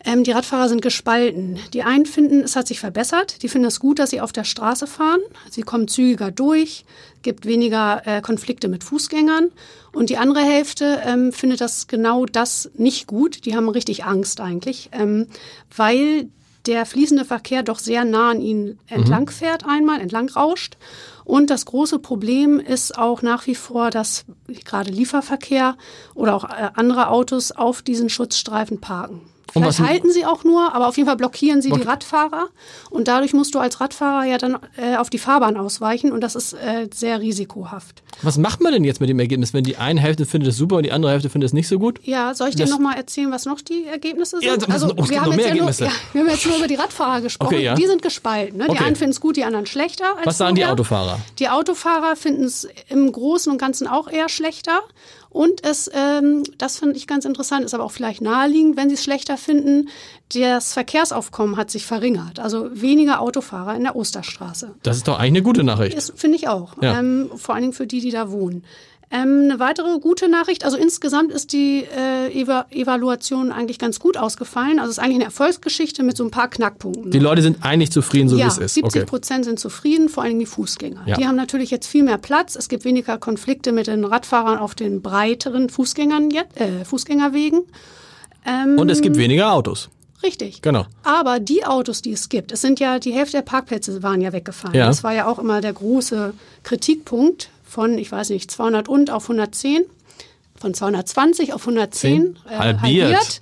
Ähm, 0.06 0.24
die 0.24 0.31
Radfahrer 0.31 0.69
sind 0.69 0.81
gespalten. 0.81 1.60
Die 1.74 1.84
einen 1.84 2.05
finden, 2.05 2.41
es 2.41 2.55
hat 2.55 2.67
sich 2.67 2.79
verbessert. 2.79 3.41
Die 3.43 3.50
finden 3.50 3.67
es 3.67 3.79
gut, 3.79 4.00
dass 4.00 4.12
sie 4.12 4.22
auf 4.22 4.31
der 4.31 4.46
Straße 4.46 4.88
fahren. 4.88 5.19
Sie 5.50 5.63
kommen 5.63 5.88
zügiger 5.88 6.31
durch, 6.31 6.86
gibt 7.24 7.46
weniger 7.46 8.03
äh, 8.05 8.22
Konflikte 8.22 8.69
mit 8.69 8.84
Fußgängern. 8.84 9.51
Und 9.91 10.10
die 10.10 10.17
andere 10.17 10.41
Hälfte 10.41 11.01
ähm, 11.05 11.34
findet 11.34 11.60
das 11.60 11.88
genau 11.88 12.25
das 12.25 12.69
nicht 12.75 13.07
gut. 13.07 13.46
Die 13.46 13.55
haben 13.55 13.67
richtig 13.67 14.05
Angst 14.05 14.39
eigentlich, 14.39 14.89
ähm, 14.93 15.27
weil 15.75 16.29
der 16.67 16.86
fließende 16.86 17.25
Verkehr 17.25 17.63
doch 17.63 17.79
sehr 17.79 18.05
nah 18.05 18.31
an 18.31 18.41
ihnen 18.41 18.79
entlang 18.88 19.29
fährt 19.29 19.65
einmal, 19.65 20.00
entlang 20.00 20.29
rauscht. 20.29 20.77
Und 21.27 21.50
das 21.50 21.65
große 21.65 22.00
Problem 22.00 22.57
ist 22.57 22.98
auch 22.98 23.22
nach 23.22 23.48
wie 23.48 23.55
vor, 23.55 23.89
dass 23.89 24.24
gerade 24.63 24.89
Lieferverkehr 24.89 25.75
oder 26.15 26.34
auch 26.34 26.46
äh, 26.46 26.69
andere 26.74 27.10
Autos 27.10 27.51
auf 27.51 27.81
diesen 27.81 28.07
Schutzstreifen 28.07 28.79
parken. 28.79 29.19
Vielleicht 29.51 29.80
halten 29.80 30.12
sie 30.12 30.25
auch 30.25 30.44
nur, 30.44 30.74
aber 30.74 30.88
auf 30.88 30.98
jeden 30.98 31.08
Fall 31.08 31.18
blockieren 31.18 31.62
sie 31.62 31.72
okay. 31.72 31.82
die 31.82 31.88
Radfahrer. 31.88 32.48
Und 32.89 33.08
dadurch 33.08 33.34
musst 33.34 33.56
du 33.56 33.60
als 33.60 33.80
Radfahrer 33.80 34.25
ja 34.25 34.38
dann 34.38 34.60
äh, 34.77 34.98
auf 34.98 35.10
die 35.10 35.18
Fahrbahn 35.18 35.58
ausweichen 35.58 36.12
und 36.12 36.22
das 36.22 36.36
ist 36.36 36.54
äh, 36.54 36.88
sehr 36.94 37.22
risikohaft. 37.22 38.04
Was 38.22 38.38
macht 38.38 38.62
man 38.62 38.74
denn 38.74 38.84
jetzt 38.84 39.00
mit 39.00 39.10
dem 39.10 39.20
Ergebnis, 39.20 39.54
wenn 39.54 39.63
die 39.63 39.77
eine 39.77 40.00
Hälfte 40.00 40.25
findet 40.25 40.50
es 40.50 40.58
super 40.58 40.77
und 40.77 40.84
die 40.84 40.92
andere 40.92 41.12
Hälfte 41.12 41.30
findet 41.30 41.48
es 41.48 41.54
nicht 41.54 41.68
so 41.68 41.80
gut? 41.80 42.00
Ja, 42.04 42.34
soll 42.34 42.50
ich 42.50 42.56
dir 42.56 42.68
nochmal 42.68 42.98
erzählen, 42.98 43.32
was 43.32 43.46
noch 43.46 43.62
die 43.62 43.86
Ergebnisse 43.86 44.39
sind? 44.39 44.48
Ja, 44.48 44.74
also, 44.74 44.88
noch, 44.88 45.10
wir, 45.10 45.22
haben 45.22 45.32
jetzt 45.34 45.48
ja 45.48 45.56
nur, 45.56 45.72
ja, 45.72 45.92
wir 46.13 46.22
haben 46.22 46.30
jetzt 46.30 46.46
nur 46.46 46.58
über 46.58 46.68
die 46.68 46.75
Radfahrer 46.75 47.22
gesprochen. 47.22 47.54
Okay, 47.54 47.63
ja. 47.63 47.75
Die 47.75 47.86
sind 47.86 48.01
gespalten. 48.01 48.58
Ne? 48.58 48.66
Die 48.66 48.72
okay. 48.72 48.84
einen 48.84 48.96
finden 48.96 49.12
es 49.12 49.22
gut, 49.22 49.38
die 49.38 49.44
anderen 49.44 49.66
schlechter. 49.66 50.06
was 50.24 50.38
sagen 50.38 50.56
die 50.56 50.66
Autofahrer? 50.66 51.20
Die 51.39 51.50
Autofahrer 51.50 52.16
finden 52.16 52.46
es 52.46 52.68
im 52.89 53.12
Großen 53.12 53.51
und 53.51 53.58
Ganzen 53.58 53.88
auch 53.88 54.08
eher 54.08 54.30
schlechter. 54.30 54.82
Und 55.29 55.65
es, 55.65 55.89
ähm, 55.93 56.43
das 56.57 56.79
finde 56.79 56.96
ich 56.98 57.07
ganz 57.07 57.25
interessant, 57.25 57.65
ist 57.65 57.74
aber 57.74 57.84
auch 57.84 57.91
vielleicht 57.91 58.22
naheliegend, 58.22 58.77
wenn 58.77 58.89
Sie 58.89 58.96
es 58.96 59.03
schlechter 59.03 59.38
finden, 59.38 59.89
das 60.34 60.74
Verkehrsaufkommen 60.74 61.57
hat 61.57 61.69
sich 61.69 61.86
verringert. 61.86 62.39
Also 62.39 62.69
weniger 62.74 63.22
Autofahrer 63.22 63.75
in 63.75 63.84
der 63.84 63.96
Osterstraße. 63.96 64.75
Das 64.84 64.98
ist 64.98 65.07
doch 65.07 65.19
eigentlich 65.19 65.27
eine 65.27 65.43
gute 65.43 65.63
Nachricht. 65.63 66.13
Finde 66.15 66.38
ich 66.38 66.48
auch. 66.48 66.81
Ja. 66.81 67.00
Ähm, 67.00 67.29
vor 67.36 67.55
allen 67.55 67.63
Dingen 67.63 67.74
für 67.74 67.88
die, 67.88 68.01
die 68.01 68.12
da 68.12 68.31
wohnen. 68.31 68.63
Ähm, 69.10 69.44
eine 69.46 69.60
weitere 69.60 70.00
gute 70.00 70.28
Nachricht, 70.28 70.66
also 70.66 70.76
insgesamt 70.76 71.32
ist 71.32 71.54
die 71.54 71.86
äh, 71.86 72.28
Eva 72.30 72.66
Evaluation 72.72 73.54
eigentlich 73.54 73.80
ganz 73.80 74.02
gut 74.02 74.18
ausgefallen. 74.18 74.80
Also 74.80 74.92
es 74.92 74.98
ist 74.98 75.04
eigentlich 75.04 75.16
eine 75.16 75.26
Erfolgsgeschichte 75.26 76.04
mit 76.04 76.18
so 76.18 76.26
ein 76.26 76.32
paar 76.32 76.50
Knackpunkten. 76.50 77.12
Die 77.12 77.20
Leute 77.20 77.42
sind 77.42 77.64
eigentlich 77.64 77.92
zufrieden, 77.92 78.28
so 78.28 78.36
ja, 78.36 78.46
wie 78.46 78.50
es 78.50 78.58
ist. 78.58 78.74
70 78.74 79.06
Prozent 79.06 79.40
okay. 79.40 79.50
sind 79.50 79.60
zufrieden, 79.60 80.10
vor 80.10 80.24
allem 80.24 80.38
die 80.40 80.46
Fußgänger. 80.46 81.04
Ja. 81.06 81.16
Die 81.16 81.26
haben 81.26 81.38
natürlich 81.38 81.72
jetzt 81.72 81.88
viel 81.88 82.04
mehr 82.04 82.18
Platz. 82.18 82.58
Es 82.58 82.68
gibt 82.68 82.84
weniger 82.84 83.18
Konflikte 83.18 83.72
mit 83.72 83.88
den 83.88 84.04
Radfahrern 84.04 84.58
auf 84.58 84.76
den 84.76 85.02
breiteren 85.02 85.70
Fußgängern, 85.70 86.30
äh, 86.32 86.84
Fußgängerwegen. 86.84 87.62
Ähm, 88.46 88.78
Und 88.78 88.90
es 88.90 89.02
gibt 89.02 89.16
weniger 89.16 89.54
Autos. 89.54 89.90
Richtig. 90.22 90.62
Genau. 90.62 90.86
Aber 91.04 91.40
die 91.40 91.66
Autos, 91.66 92.02
die 92.02 92.12
es 92.12 92.28
gibt, 92.28 92.52
es 92.52 92.62
sind 92.62 92.80
ja, 92.80 93.00
die 93.00 93.12
Hälfte 93.12 93.38
der 93.38 93.44
Parkplätze 93.44 94.04
waren 94.04 94.20
ja 94.20 94.34
weggefallen. 94.34 94.76
Ja. 94.76 94.88
Das 94.88 95.04
war 95.04 95.14
ja 95.14 95.28
auch 95.28 95.40
immer 95.40 95.62
der 95.62 95.74
große 95.74 96.34
Kritikpunkt 96.64 97.52
von, 97.67 97.97
ich 97.97 98.12
weiß 98.12 98.29
nicht, 98.29 98.50
200 98.50 98.88
und 98.88 99.12
auf 99.12 99.24
110, 99.24 99.83
von 100.59 100.74
220 100.74 101.53
auf 101.53 101.62
110 101.62 102.39
äh, 102.50 102.57
Halbiert. 102.57 103.41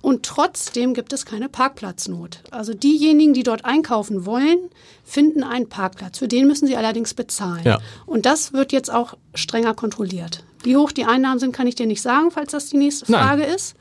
Und 0.00 0.24
trotzdem 0.24 0.94
gibt 0.94 1.12
es 1.12 1.26
keine 1.26 1.48
Parkplatznot. 1.48 2.40
Also 2.50 2.72
diejenigen, 2.72 3.34
die 3.34 3.42
dort 3.42 3.64
einkaufen 3.64 4.26
wollen, 4.26 4.58
finden 5.04 5.42
einen 5.42 5.68
Parkplatz. 5.68 6.18
Für 6.18 6.28
den 6.28 6.46
müssen 6.46 6.68
sie 6.68 6.76
allerdings 6.76 7.14
bezahlen. 7.14 7.62
Ja. 7.64 7.80
Und 8.06 8.24
das 8.24 8.52
wird 8.52 8.70
jetzt 8.72 8.92
auch 8.92 9.14
strenger 9.34 9.74
kontrolliert. 9.74 10.44
Wie 10.62 10.76
hoch 10.76 10.92
die 10.92 11.04
Einnahmen 11.04 11.40
sind, 11.40 11.52
kann 11.52 11.66
ich 11.66 11.74
dir 11.74 11.86
nicht 11.86 12.02
sagen, 12.02 12.30
falls 12.30 12.52
das 12.52 12.70
die 12.70 12.76
nächste 12.76 13.10
Nein. 13.10 13.22
Frage 13.22 13.44
ist. 13.44 13.74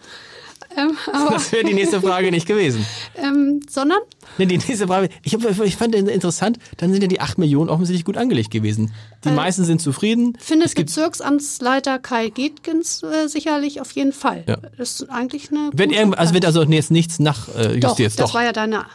Ähm, 0.78 0.96
Das 1.32 1.52
wäre 1.52 1.64
die 1.64 1.74
nächste 1.74 2.00
Frage 2.02 2.32
nicht 2.32 2.46
gewesen. 2.46 2.86
ähm, 3.16 3.60
sondern 3.70 4.00
Nee, 4.38 4.46
die 4.46 4.58
nächste 4.58 4.88
Frage. 4.88 5.10
Ich, 5.24 5.34
hab, 5.34 5.42
ich 5.62 5.76
fand 5.76 5.96
interessant, 5.96 6.60
dann 6.78 6.92
sind 6.92 7.02
ja 7.02 7.08
die 7.08 7.20
8 7.20 7.38
Millionen 7.38 7.70
offensichtlich 7.70 8.06
gut 8.06 8.18
angelegt 8.18 8.52
gewesen. 8.52 8.94
Die 9.26 9.32
meisten 9.32 9.64
sind 9.66 9.82
zufrieden. 9.82 10.38
findet 10.40 10.76
gibt, 10.76 10.88
Bezirksamtsleiter 10.88 12.00
Kai 12.00 12.30
Getkens 12.30 13.04
äh, 13.04 13.28
sicherlich 13.28 13.82
auf 13.82 13.92
jeden 13.92 14.14
Fall. 14.14 14.44
Ja. 14.48 14.58
Das 14.78 15.02
ist 15.02 15.10
eigentlich 15.10 15.52
eine. 15.52 15.72
wenn 15.74 15.90
irgend, 15.90 16.18
also 16.18 16.34
wird 16.34 16.46
also 16.46 16.64
jetzt 16.64 16.92
nichts 16.92 17.20
nach 17.20 17.48
äh, 17.56 17.80
doch, 17.80 17.98
das 17.98 18.34
war 18.34 18.44
ja 18.44 18.52
deine, 18.52 18.86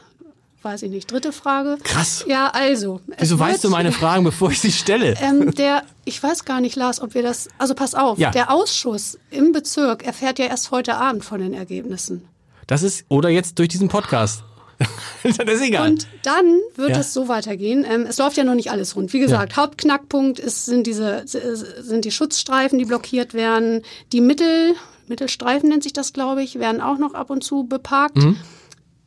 weiß 0.63 0.83
ich 0.83 0.91
nicht, 0.91 1.11
dritte 1.11 1.33
Frage. 1.33 1.79
Krass. 1.83 2.25
Ja, 2.29 2.49
also. 2.49 3.01
es 3.17 3.23
Wieso 3.23 3.39
weißt 3.39 3.65
du 3.65 3.71
meine 3.71 3.93
Fragen, 3.93 4.25
bevor 4.25 4.51
ich 4.51 4.61
sie 4.61 4.73
stelle? 4.73 5.15
Ähm, 5.21 5.53
der, 5.55 5.83
ich 6.05 6.23
weiß 6.23 6.45
gar 6.45 6.61
nicht, 6.61 6.77
Lars, 6.77 7.01
ob 7.01 7.15
wir 7.15 7.23
das. 7.23 7.49
Also 7.59 7.75
pass 7.75 7.95
auf, 7.95 8.19
Ja. 8.19 8.31
der 8.31 8.51
Ausschuss 8.51 9.19
im 9.31 9.53
Bezirk 9.53 10.05
erfährt 10.07 10.39
ja 10.39 10.47
erst 10.47 10.71
heute 10.71 10.97
Abend 10.97 11.25
von 11.25 11.41
den 11.41 11.55
Ergebnissen. 11.55 12.29
Das 12.67 12.83
ist, 12.83 13.05
oder 13.09 13.29
jetzt 13.29 13.59
durch 13.59 13.69
diesen 13.69 13.89
Podcast. 13.89 14.45
das 15.23 15.37
ist 15.39 15.63
egal. 15.63 15.91
Und 15.91 16.09
dann 16.25 16.59
wird 16.77 16.91
Ja. 16.91 16.99
es 16.99 17.13
so 17.13 17.29
weitergehen. 17.29 17.85
Ähm, 17.89 18.07
es 18.09 18.19
läuft 18.19 18.37
ja 18.37 18.45
noch 18.45 18.55
nicht 18.55 18.71
alles 18.71 18.97
rund. 18.97 19.13
Wie 19.13 19.21
gesagt, 19.21 19.57
Hauptknackpunkt 19.57 20.39
ist, 20.41 20.67
sind 20.67 20.87
diese 20.87 21.23
sind 21.27 22.05
die 22.05 22.11
Schutzstreifen, 22.11 22.79
die 22.79 22.85
blockiert 22.85 23.33
werden. 23.35 23.83
Die 24.13 24.21
Mittel, 24.21 24.75
Mittelstreifen 25.07 25.69
nennt 25.69 25.83
sich 25.83 25.93
das, 25.93 26.13
glaube 26.13 26.43
ich, 26.43 26.59
werden 26.59 26.81
auch 26.81 26.99
noch 26.99 27.15
ab 27.15 27.31
und 27.31 27.45
zu 27.45 27.65
beparkt. 27.65 28.17
Mhm. 28.17 28.37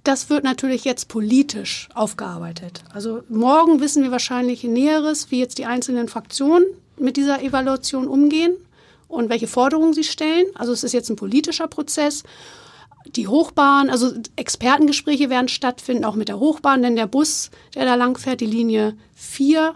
Das 0.05 0.29
wird 0.29 0.43
natürlich 0.43 0.85
jetzt 0.85 1.07
politisch 1.07 1.89
aufgearbeitet. 1.95 2.83
Also 2.93 3.23
morgen 3.27 3.81
wissen 3.81 4.03
wir 4.03 4.11
wahrscheinlich 4.11 4.63
Näheres, 4.63 5.31
wie 5.31 5.39
jetzt 5.39 5.57
die 5.57 5.65
einzelnen 5.65 6.07
Fraktionen 6.07 6.63
mit 6.97 7.17
dieser 7.17 7.41
Evaluation 7.41 8.07
umgehen 8.07 8.55
und 9.07 9.29
welche 9.29 9.47
Forderungen 9.47 9.93
sie 9.93 10.03
stellen. 10.03 10.45
Also 10.53 10.73
es 10.73 10.83
ist 10.83 10.93
jetzt 10.93 11.09
ein 11.09 11.15
politischer 11.15 11.67
Prozess 11.67 12.23
die 13.15 13.27
Hochbahn, 13.27 13.89
also 13.89 14.13
Expertengespräche 14.35 15.29
werden 15.29 15.47
stattfinden, 15.47 16.05
auch 16.05 16.15
mit 16.15 16.27
der 16.27 16.39
Hochbahn, 16.39 16.81
denn 16.81 16.95
der 16.95 17.07
Bus, 17.07 17.51
der 17.75 17.85
da 17.85 17.95
lang 17.95 18.17
fährt, 18.17 18.41
die 18.41 18.45
Linie 18.45 18.95
4, 19.15 19.75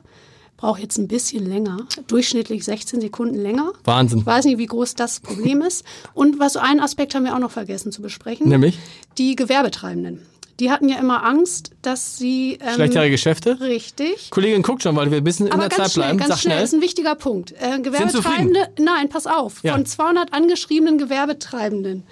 braucht 0.60 0.82
jetzt 0.82 0.98
ein 0.98 1.08
bisschen 1.08 1.48
länger, 1.48 1.78
durchschnittlich 2.08 2.66
16 2.66 3.00
Sekunden 3.00 3.36
länger. 3.36 3.72
Wahnsinn. 3.86 4.20
Ich 4.20 4.25
weiß 4.25 4.44
nicht, 4.44 4.58
wie 4.58 4.66
groß 4.66 4.94
das 4.94 5.22
Problem 5.22 5.62
ist. 5.62 5.86
Und 6.13 6.38
was 6.38 6.58
einen 6.58 6.82
Aspekt 6.82 7.16
haben 7.16 7.24
wir 7.24 7.34
auch 7.34 7.39
noch 7.39 7.51
vergessen 7.51 7.94
zu 7.94 8.01
besprechen. 8.01 8.50
Nämlich? 8.50 8.78
Die 9.18 9.38
Gewerbetreibenden. 9.38 10.22
Die 10.60 10.70
hatten 10.70 10.89
ja 10.89 10.98
immer 11.00 11.24
Angst, 11.24 11.72
dass 11.82 12.18
sie... 12.18 12.58
Ähm, 12.62 12.74
Schlechtere 12.75 13.10
Geschäfte? 13.10 13.62
Richtig. 13.62 14.30
Kollegin 14.32 14.62
guckt 14.62 14.84
schon, 14.84 14.98
weil 14.98 15.10
wir 15.12 15.20
ein 15.20 15.24
bisschen 15.24 15.48
in 15.48 15.54
Aber 15.54 15.70
der 15.70 15.78
Zeit 15.78 15.94
bleiben. 15.94 16.18
schnell, 16.18 16.18
ganz 16.18 16.28
Sag 16.28 16.39
schnell, 16.39 16.54
schnell. 16.56 16.63
ist 16.66 16.74
ein 16.74 16.82
wichtiger 16.82 17.16
Punkt. 17.16 17.54
Äh? 17.54 17.80
Gewerbetreibende, 17.80 18.68
nein, 18.78 19.08
pass 19.08 19.28
auf, 19.28 19.63
Ja. 19.63 19.72
von 19.75 19.86
200 19.86 20.34
angeschriebenen 20.34 20.98
Gewerbetreibenden 20.98 22.04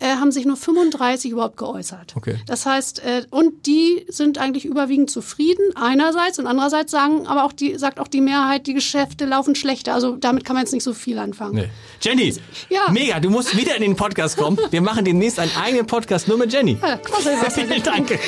äh, 0.00 0.06
haben 0.16 0.30
sich 0.32 0.44
nur 0.46 0.56
35 0.56 1.32
überhaupt 1.32 1.56
geäußert. 1.56 2.14
Okay. 2.16 2.36
Das 2.46 2.66
heißt, 2.66 3.00
äh, 3.04 3.22
und 3.30 3.66
die 3.66 4.04
sind 4.08 4.38
eigentlich 4.38 4.64
überwiegend 4.64 5.10
zufrieden 5.10 5.64
einerseits 5.76 6.38
und 6.38 6.46
andererseits 6.46 6.92
sagen 6.92 7.26
aber 7.26 7.44
auch 7.44 7.52
die 7.52 7.76
sagt 7.78 7.98
auch 8.00 8.08
die 8.08 8.20
Mehrheit, 8.20 8.66
die 8.66 8.74
Geschäfte 8.74 9.24
laufen 9.24 9.54
schlechter. 9.54 9.94
Also 9.94 10.16
damit 10.16 10.44
kann 10.44 10.54
man 10.54 10.64
jetzt 10.64 10.72
nicht 10.72 10.84
so 10.84 10.94
viel 10.94 11.18
anfangen. 11.18 11.54
Nee. 11.56 11.68
Jenny, 12.00 12.34
Ja. 12.68 12.90
mega, 12.92 13.18
du 13.20 13.30
musst 13.30 13.56
wieder 13.56 13.74
in 13.76 13.82
den 13.82 13.96
Podcast 13.96 14.36
kommen. 14.36 14.58
Wir 14.70 14.80
machen 14.82 15.04
demnächst 15.04 15.38
einen 15.38 15.52
eigenen 15.56 15.86
Podcast 15.86 16.28
nur 16.28 16.38
mit 16.38 16.52
Jenny. 16.52 16.78
Ja, 16.80 16.96
klasse, 16.98 17.36
Vielen 17.50 17.82
Dank. 17.82 18.18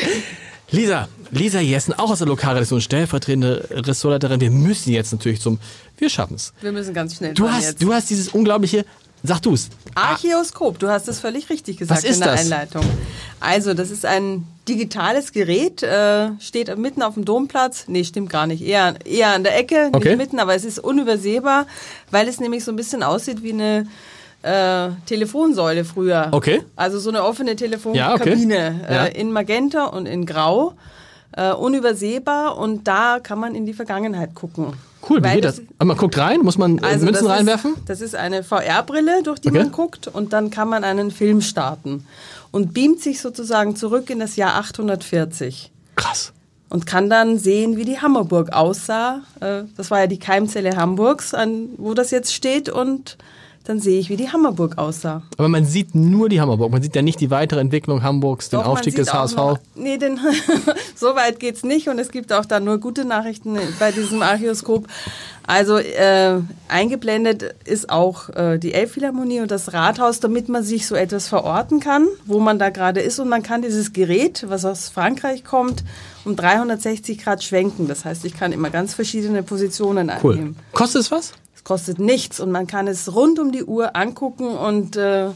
Lisa, 0.72 1.08
Lisa 1.32 1.60
Jessen, 1.60 1.94
auch 1.94 2.10
aus 2.10 2.18
der 2.18 2.28
Lokalredaktion, 2.28 2.80
stellvertretende 2.80 3.66
Ressortleiterin. 3.70 4.40
Wir 4.40 4.50
müssen 4.50 4.92
jetzt 4.92 5.12
natürlich 5.12 5.40
zum, 5.40 5.58
wir 5.98 6.08
schaffen's. 6.08 6.52
Wir 6.60 6.70
müssen 6.72 6.94
ganz 6.94 7.16
schnell 7.16 7.34
Du 7.34 7.48
hast, 7.50 7.64
jetzt. 7.64 7.82
du 7.82 7.92
hast 7.92 8.08
dieses 8.10 8.28
unglaubliche, 8.28 8.84
sag 9.22 9.40
du's. 9.40 9.68
Archäoskop, 9.94 10.78
du 10.78 10.88
hast 10.88 11.08
es 11.08 11.20
völlig 11.20 11.50
richtig 11.50 11.76
gesagt 11.78 12.04
in 12.04 12.18
der 12.20 12.32
das? 12.32 12.40
Einleitung. 12.40 12.82
Also, 13.40 13.74
das 13.74 13.90
ist 13.90 14.04
ein 14.06 14.46
digitales 14.68 15.32
Gerät, 15.32 15.82
äh, 15.82 16.30
steht 16.40 16.76
mitten 16.78 17.02
auf 17.02 17.14
dem 17.14 17.24
Domplatz. 17.24 17.84
Nee, 17.88 18.04
stimmt 18.04 18.30
gar 18.30 18.46
nicht. 18.46 18.62
Eher, 18.62 18.94
eher 19.04 19.34
an 19.34 19.42
der 19.44 19.58
Ecke, 19.58 19.90
Okay. 19.92 20.08
nicht 20.10 20.18
mitten, 20.18 20.38
aber 20.38 20.54
es 20.54 20.64
ist 20.64 20.78
unübersehbar, 20.78 21.66
weil 22.10 22.28
es 22.28 22.38
nämlich 22.40 22.64
so 22.64 22.70
ein 22.72 22.76
bisschen 22.76 23.02
aussieht 23.02 23.42
wie 23.42 23.52
eine 23.52 23.86
äh, 24.42 24.90
Telefonsäule 25.06 25.84
früher. 25.84 26.28
Okay. 26.32 26.62
Also 26.76 26.98
so 26.98 27.10
eine 27.10 27.24
offene 27.24 27.50
Ja, 27.50 27.56
okay. 27.56 27.64
Telefonkabine 27.68 28.86
Ja. 28.90 29.04
äh, 29.06 29.20
in 29.20 29.32
Magenta 29.32 29.86
und 29.86 30.06
in 30.06 30.24
Grau. 30.26 30.74
Äh, 31.36 31.52
unübersehbar 31.52 32.58
und 32.58 32.88
da 32.88 33.20
kann 33.22 33.38
man 33.38 33.54
in 33.54 33.64
die 33.64 33.72
Vergangenheit 33.74 34.34
gucken. 34.34 34.72
Cool, 35.08 35.24
wie 35.24 35.28
geht 35.34 35.44
das? 35.44 35.60
Aber 35.78 35.86
man 35.86 35.96
guckt 35.96 36.18
rein, 36.18 36.40
muss 36.40 36.58
man 36.58 36.78
äh, 36.78 36.82
also 36.82 37.04
Münzen 37.06 37.24
das 37.26 37.32
reinwerfen? 37.38 37.74
Ist, 37.74 37.88
das 37.88 38.00
ist 38.00 38.14
eine 38.14 38.42
VR-Brille, 38.42 39.22
durch 39.22 39.38
die 39.40 39.48
Okay. 39.48 39.58
man 39.58 39.72
guckt 39.72 40.08
und 40.08 40.32
dann 40.32 40.50
kann 40.50 40.68
man 40.68 40.84
einen 40.84 41.10
Film 41.10 41.40
starten 41.40 42.06
und 42.50 42.74
beamt 42.74 43.00
sich 43.00 43.20
sozusagen 43.20 43.76
zurück 43.76 44.10
in 44.10 44.18
das 44.20 44.36
Jahr 44.36 44.56
840 44.56 45.70
Krass. 45.96 46.32
und 46.68 46.86
kann 46.86 47.08
dann 47.08 47.38
sehen, 47.38 47.76
wie 47.76 47.84
die 47.84 48.00
Hammerburg 48.00 48.52
aussah. 48.52 49.22
Äh, 49.40 49.62
Das 49.76 49.90
war 49.90 50.00
ja 50.00 50.06
die 50.06 50.18
Keimzelle 50.18 50.76
Hamburgs, 50.76 51.32
an, 51.34 51.70
wo 51.78 51.94
das 51.94 52.10
jetzt 52.10 52.34
steht 52.34 52.68
und 52.68 53.16
dann 53.64 53.78
sehe 53.78 54.00
ich, 54.00 54.08
wie 54.08 54.16
die 54.16 54.30
Hammerburg 54.30 54.78
aussah. 54.78 55.22
Aber 55.36 55.48
man 55.48 55.64
sieht 55.66 55.94
nur 55.94 56.28
die 56.28 56.40
Hammerburg. 56.40 56.72
Man 56.72 56.82
sieht 56.82 56.96
ja 56.96 57.02
nicht 57.02 57.20
die 57.20 57.30
weitere 57.30 57.60
Entwicklung 57.60 58.02
Hamburgs, 58.02 58.48
den 58.48 58.60
Doch, 58.60 58.66
Aufstieg 58.66 58.96
des 58.96 59.12
HSV. 59.12 59.36
Noch, 59.36 59.58
nee, 59.74 59.98
den, 59.98 60.18
so 60.94 61.14
weit 61.14 61.38
geht's 61.40 61.62
nicht 61.62 61.88
und 61.88 61.98
es 61.98 62.10
gibt 62.10 62.32
auch 62.32 62.46
da 62.46 62.58
nur 62.58 62.78
gute 62.78 63.04
Nachrichten 63.04 63.58
bei 63.78 63.92
diesem 63.92 64.22
Archäoskop. 64.22 64.86
Also 65.46 65.78
äh, 65.78 66.40
eingeblendet 66.68 67.54
ist 67.64 67.90
auch 67.90 68.28
äh, 68.30 68.58
die 68.58 68.72
Elbphilharmonie 68.72 69.40
und 69.40 69.50
das 69.50 69.72
Rathaus, 69.72 70.20
damit 70.20 70.48
man 70.48 70.62
sich 70.62 70.86
so 70.86 70.94
etwas 70.94 71.28
verorten 71.28 71.80
kann, 71.80 72.06
wo 72.24 72.38
man 72.38 72.58
da 72.58 72.70
gerade 72.70 73.00
ist 73.00 73.18
und 73.18 73.28
man 73.28 73.42
kann 73.42 73.60
dieses 73.60 73.92
Gerät, 73.92 74.46
was 74.48 74.64
aus 74.64 74.88
Frankreich 74.88 75.44
kommt, 75.44 75.84
um 76.24 76.36
360 76.36 77.18
Grad 77.18 77.42
schwenken. 77.42 77.88
Das 77.88 78.04
heißt, 78.04 78.24
ich 78.24 78.34
kann 78.34 78.52
immer 78.52 78.70
ganz 78.70 78.94
verschiedene 78.94 79.42
Positionen 79.42 80.10
Cool. 80.22 80.34
einnehmen. 80.34 80.56
Kostet 80.72 81.02
es 81.02 81.10
was? 81.10 81.32
Es 81.60 81.64
kostet 81.64 81.98
nichts 81.98 82.40
und 82.40 82.50
man 82.50 82.66
kann 82.66 82.88
es 82.88 83.14
rund 83.14 83.38
um 83.38 83.52
die 83.52 83.64
Uhr 83.64 83.94
angucken 83.94 84.46
und 84.48 84.96
äh, 84.96 85.26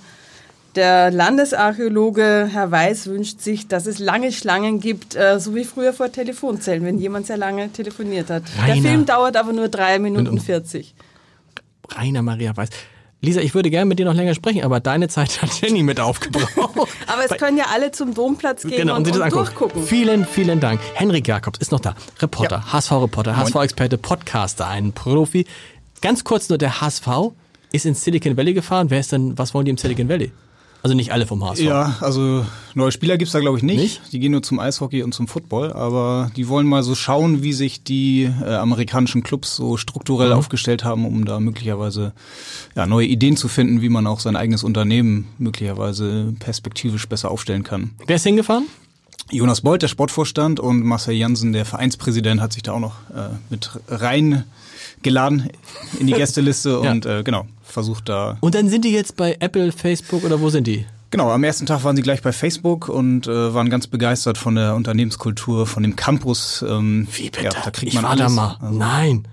der 0.75 1.11
Landesarchäologe 1.11 2.49
Herr 2.50 2.71
Weiß 2.71 3.09
wünscht 3.09 3.40
sich, 3.43 3.69
dass 3.69 3.85
es 3.85 3.99
lange 3.99 4.33
Schlangen 4.33 4.81
gibt, 4.81 5.16
äh, 5.16 5.38
so 5.38 5.54
wie 5.54 5.64
früher 5.64 5.93
vor 5.93 6.11
Telefonzellen, 6.11 6.83
wenn 6.83 6.99
jemand 6.99 7.26
sehr 7.26 7.37
lange 7.37 7.71
telefoniert 7.71 8.31
hat. 8.31 8.45
Rainer. 8.59 8.75
Der 8.75 8.83
Film 8.83 9.04
dauert 9.04 9.37
aber 9.37 9.52
nur 9.52 9.69
drei 9.69 9.99
Minuten 9.99 10.26
Und- 10.28 10.40
40. 10.40 10.95
Rainer 11.95 12.23
Maria 12.23 12.57
Weiß. 12.57 12.71
Lisa, 13.21 13.40
ich 13.40 13.54
würde 13.54 13.71
gerne 13.71 13.87
mit 13.87 13.99
dir 13.99 14.04
noch 14.04 14.12
länger 14.14 14.35
sprechen, 14.35 14.64
aber 14.64 14.81
deine 14.81 15.09
Zeit 15.09 15.40
hat 15.40 15.50
Jenny 15.61 15.83
mit 15.83 15.99
aufgebraucht. 15.99 16.50
Aber 17.07 17.25
es 17.25 17.38
können 17.38 17.57
ja 17.57 17.64
alle 17.73 17.90
zum 17.90 18.12
Domplatz 18.12 18.64
gehen 18.64 18.76
Genau, 18.76 18.93
und 18.97 18.99
und, 18.99 19.04
sich 19.07 19.14
das 19.14 19.33
und 19.33 19.38
durchgucken. 19.38 19.83
Vielen, 19.83 20.26
vielen 20.26 20.61
Dank. 20.61 20.78
Henrik 20.93 21.26
Jakobs 21.26 21.59
ist 21.59 21.73
noch 21.73 21.81
da. 21.81 21.95
Reporter, 22.21 22.71
HSV-Reporter, 22.71 23.35
HSV-Experte, 23.35 23.97
Podcaster, 23.97 24.66
ein 24.69 24.93
Profi. 24.93 25.47
Ganz 26.05 26.23
kurz 26.23 26.51
nur, 26.51 26.59
der 26.59 26.83
HSV 26.83 27.09
ist 27.73 27.87
ins 27.87 28.05
Silicon 28.05 28.37
Valley 28.37 28.53
gefahren. 28.53 28.91
Wer 28.91 29.01
ist 29.01 29.11
denn, 29.11 29.39
was 29.39 29.55
wollen 29.55 29.65
die 29.65 29.71
im 29.71 29.79
Silicon 29.79 30.07
Valley? 30.07 30.33
Also 30.83 30.95
nicht 30.95 31.13
alle 31.13 31.27
vom 31.27 31.43
HSV. 31.43 31.63
Ja, 31.63 31.97
also 32.03 32.45
neue 32.75 32.93
Spieler 32.93 33.17
gibt's 33.17 33.33
da 33.33 33.41
glaube 33.41 33.57
ich 33.57 33.63
nicht. 33.65 33.79
Nicht? 33.81 34.13
Die 34.13 34.19
gehen 34.19 34.33
nur 34.33 34.43
zum 34.43 34.59
Eishockey 34.61 35.03
und 35.03 35.15
zum 35.15 35.29
Football, 35.29 35.73
aber 35.73 36.31
die 36.37 36.47
wollen 36.47 36.67
mal 36.67 36.83
so 36.83 36.95
schauen, 36.95 37.43
wie 37.43 37.55
sich 37.55 37.85
die 37.85 38.25
äh, 38.25 38.55
amerikanischen 38.57 39.23
Clubs 39.23 39.57
so 39.57 39.79
strukturell 39.79 40.29
Mhm. 40.33 40.37
aufgestellt 40.37 40.85
haben, 40.85 41.07
um 41.07 41.25
da 41.25 41.41
möglicherweise 41.41 42.13
ja, 42.77 42.85
neue 42.85 43.07
Ideen 43.07 43.39
zu 43.39 43.49
finden, 43.49 43.81
wie 43.81 43.89
man 43.89 44.07
auch 44.07 44.21
sein 44.21 44.37
eigenes 44.37 44.63
Unternehmen 44.63 45.27
möglicherweise 45.39 46.35
perspektivisch 46.39 47.09
besser 47.09 47.31
aufstellen 47.31 47.63
kann. 47.63 47.93
Wer 48.07 48.17
ist 48.17 48.25
hingefahren? 48.25 48.67
Jonas 49.37 49.61
Beuth, 49.62 49.83
der 49.83 49.88
Sportvorstand, 49.88 50.61
und 50.61 50.83
Marcel 50.85 51.14
Jansen, 51.14 51.53
der 51.53 51.64
Vereinspräsident, 51.64 52.41
hat 52.41 52.53
sich 52.53 52.62
da 52.62 52.73
auch 52.73 52.81
noch 52.81 52.95
äh, 53.14 53.29
mit 53.50 53.71
reingeladen 53.88 55.50
in 55.99 56.07
die 56.07 56.12
Gästeliste 56.14 56.81
Ja. 56.83 56.91
und 56.93 57.07
äh, 57.07 57.23
genau, 57.23 57.47
versucht 57.62 58.09
da 58.09 58.37
Und 58.41 58.55
dann 58.55 58.69
sind 58.69 58.85
die 58.85 58.93
jetzt 58.93 59.17
bei 59.17 59.37
Apple, 59.41 59.73
Facebook 59.73 60.25
oder 60.25 60.41
wo 60.41 60.50
sind 60.50 60.67
die? 60.67 60.85
Genau, 61.11 61.31
am 61.31 61.45
ersten 61.45 61.64
Tag 61.67 61.85
waren 61.85 61.95
sie 61.95 62.03
gleich 62.03 62.23
bei 62.23 62.33
Facebook 62.33 62.88
und 62.88 63.29
äh, 63.29 63.55
waren 63.55 63.71
ganz 63.71 63.87
begeistert 63.87 64.37
von 64.37 64.57
der 64.57 64.75
Unternehmenskultur, 64.75 65.67
von 65.67 65.83
dem 65.85 65.95
Campus. 65.95 66.64
Ähm, 66.69 67.07
Wie 67.12 67.31
bitte? 67.31 67.45
Ja, 67.45 67.50
da 67.50 67.71
kriegt 67.71 67.88
ich 67.93 67.95
man 67.95 68.03
war 68.05 68.11
alles. 68.11 68.23
da 68.23 68.29
mal. 68.31 68.57
Also, 68.61 68.79
Nein. 68.79 69.29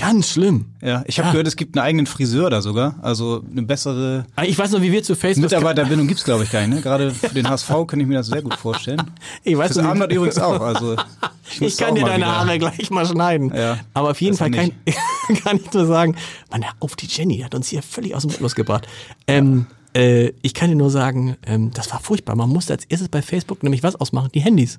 Ganz 0.00 0.28
schlimm. 0.28 0.66
Ja, 0.80 1.02
ich 1.06 1.18
habe 1.18 1.26
Ja. 1.26 1.32
gehört, 1.32 1.48
es 1.48 1.56
gibt 1.56 1.76
einen 1.76 1.84
eigenen 1.84 2.06
Friseur 2.06 2.50
da 2.50 2.62
sogar. 2.62 2.94
Also 3.02 3.42
eine 3.50 3.62
bessere 3.62 4.24
Ah, 4.36 4.44
Ich 4.44 4.56
weiß 4.56 4.70
noch, 4.70 4.80
wie 4.80 4.92
wir 4.92 5.02
zu 5.02 5.16
Facebook. 5.16 5.50
Mitarbeiterbindung 5.50 6.06
gibt's 6.06 6.22
glaube 6.22 6.44
ich, 6.44 6.52
gar 6.52 6.60
nicht. 6.66 6.70
Ne? 6.76 6.80
Gerade 6.82 7.10
für 7.14 7.34
den 7.34 7.48
HSV 7.48 7.68
kann 7.86 7.98
ich 7.98 8.06
mir 8.06 8.14
das 8.18 8.28
sehr 8.28 8.40
gut 8.40 8.54
vorstellen. 8.54 9.02
Ich 9.42 9.58
weiß 9.58 9.72
Fürs 9.72 9.84
Abendblatt 9.84 10.12
übrigens 10.12 10.38
auch. 10.38 10.60
Also 10.60 10.94
Ich 11.50 11.60
müsste 11.60 11.82
kann 11.84 11.92
auch 11.94 11.98
dir 11.98 12.04
deine 12.04 12.18
wieder- 12.24 12.36
Haare 12.38 12.58
gleich 12.58 12.90
mal 12.90 13.06
schneiden. 13.06 13.52
Ja, 13.54 13.78
Aber 13.92 14.10
auf 14.12 14.20
jeden 14.20 14.36
Fall 14.36 14.50
kann, 14.52 14.70
kann 15.44 15.56
ich 15.56 15.72
nur 15.72 15.86
sagen, 15.86 16.14
Mann, 16.50 16.62
hör 16.64 16.72
auf, 16.78 16.94
die 16.94 17.06
Jenny 17.06 17.38
hat 17.40 17.54
uns 17.56 17.68
hier 17.68 17.82
völlig 17.82 18.14
aus 18.14 18.22
dem 18.22 18.30
Rhythmus 18.30 18.54
gebracht. 18.54 18.86
Ähm, 19.26 19.66
äh, 19.96 20.32
ich 20.42 20.54
kann 20.54 20.68
dir 20.70 20.76
nur 20.76 20.90
sagen, 20.90 21.36
ähm, 21.44 21.72
das 21.74 21.90
war 21.90 21.98
furchtbar. 22.00 22.36
Man 22.36 22.50
musste 22.50 22.72
als 22.74 22.84
erstes 22.84 23.08
bei 23.08 23.20
Facebook 23.22 23.64
nämlich 23.64 23.82
was 23.82 23.96
ausmachen? 23.96 24.30
Die 24.32 24.40
Handys. 24.40 24.78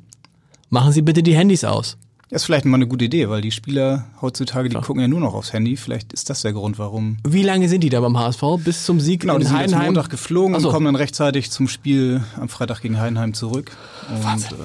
Machen 0.69 0.93
Sie 0.93 1.01
bitte 1.01 1.23
die 1.23 1.35
Handys 1.35 1.65
aus. 1.65 1.97
Das 2.31 2.43
ist 2.43 2.45
vielleicht 2.45 2.65
mal 2.65 2.75
eine 2.75 2.86
gute 2.88 3.05
Idee, 3.05 3.27
weil 3.27 3.41
die 3.41 3.50
Spieler 3.50 4.05
heutzutage, 4.21 4.69
die 4.69 4.75
gucken 4.75 5.01
ja 5.01 5.07
nur 5.07 5.19
noch 5.19 5.33
aufs 5.33 5.51
Handy. 5.51 5.75
Vielleicht 5.77 6.13
ist 6.13 6.29
das 6.29 6.43
der 6.43 6.53
Grund, 6.53 6.77
warum. 6.77 7.17
Wie 7.27 7.41
lange 7.41 7.67
sind 7.67 7.81
die 7.81 7.89
da 7.89 8.01
beim 8.01 8.19
HSV? 8.19 8.43
Bis 8.63 8.86
zum 8.86 9.00
Sieg 9.00 9.21
Genau, 9.21 9.33
in 9.33 9.39
die 9.39 9.48
sind 9.48 9.57
Heidenheim? 9.57 9.86
Montag 9.95 10.12
geflogen 10.12 10.59
so. 10.59 10.67
und 10.67 10.74
kommen 10.74 10.86
dann 10.86 10.95
rechtzeitig 10.95 11.50
zum 11.50 11.67
Spiel 11.67 12.21
am 12.39 12.48
Freitag 12.48 12.81
gegen 12.81 13.00
Heidenheim 13.00 13.33
zurück. 13.33 13.75
Und, 14.09 14.43
äh, 14.43 14.55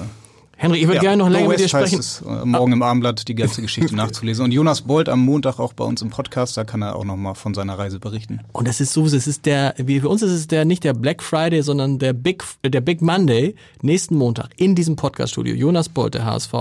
Henry, 0.57 0.77
ich 0.77 0.83
würde 0.85 0.97
ja, 0.97 1.01
gerne 1.01 1.17
noch 1.17 1.29
länger 1.29 1.49
mit 1.49 1.59
dir 1.59 1.67
sprechen. 1.67 1.99
Es, 1.99 2.21
äh, 2.21 2.45
morgen 2.45 2.71
im 2.71 2.83
Abendblatt 2.83 3.27
die 3.27 3.33
ganze 3.33 3.63
Geschichte 3.63 3.95
nachzulesen. 3.95 4.45
Und 4.45 4.51
Jonas 4.51 4.81
Bolt 4.83 5.09
am 5.09 5.21
Montag 5.21 5.57
auch 5.57 5.73
bei 5.73 5.85
uns 5.85 6.03
im 6.03 6.11
Podcast, 6.11 6.57
da 6.57 6.65
kann 6.65 6.83
er 6.83 6.95
auch 6.95 7.03
nochmal 7.03 7.33
von 7.33 7.55
seiner 7.55 7.79
Reise 7.79 7.99
berichten. 7.99 8.41
Und 8.53 8.67
das 8.67 8.79
ist 8.79 8.93
so, 8.93 9.07
es 9.07 9.25
ist 9.25 9.47
der, 9.47 9.73
wie 9.77 10.01
für 10.01 10.09
uns 10.09 10.21
ist 10.21 10.31
es 10.31 10.45
der 10.45 10.65
nicht 10.65 10.83
der 10.83 10.93
Black 10.93 11.23
Friday, 11.23 11.63
sondern 11.63 11.97
der 11.97 12.13
Big, 12.13 12.43
der 12.63 12.81
Big 12.81 13.01
Monday 13.01 13.55
nächsten 13.81 14.15
Montag 14.15 14.49
in 14.55 14.75
diesem 14.75 14.95
Podcaststudio. 14.95 15.55
Jonas 15.55 15.89
Bolt, 15.89 16.13
der 16.13 16.25
HSV 16.25 16.53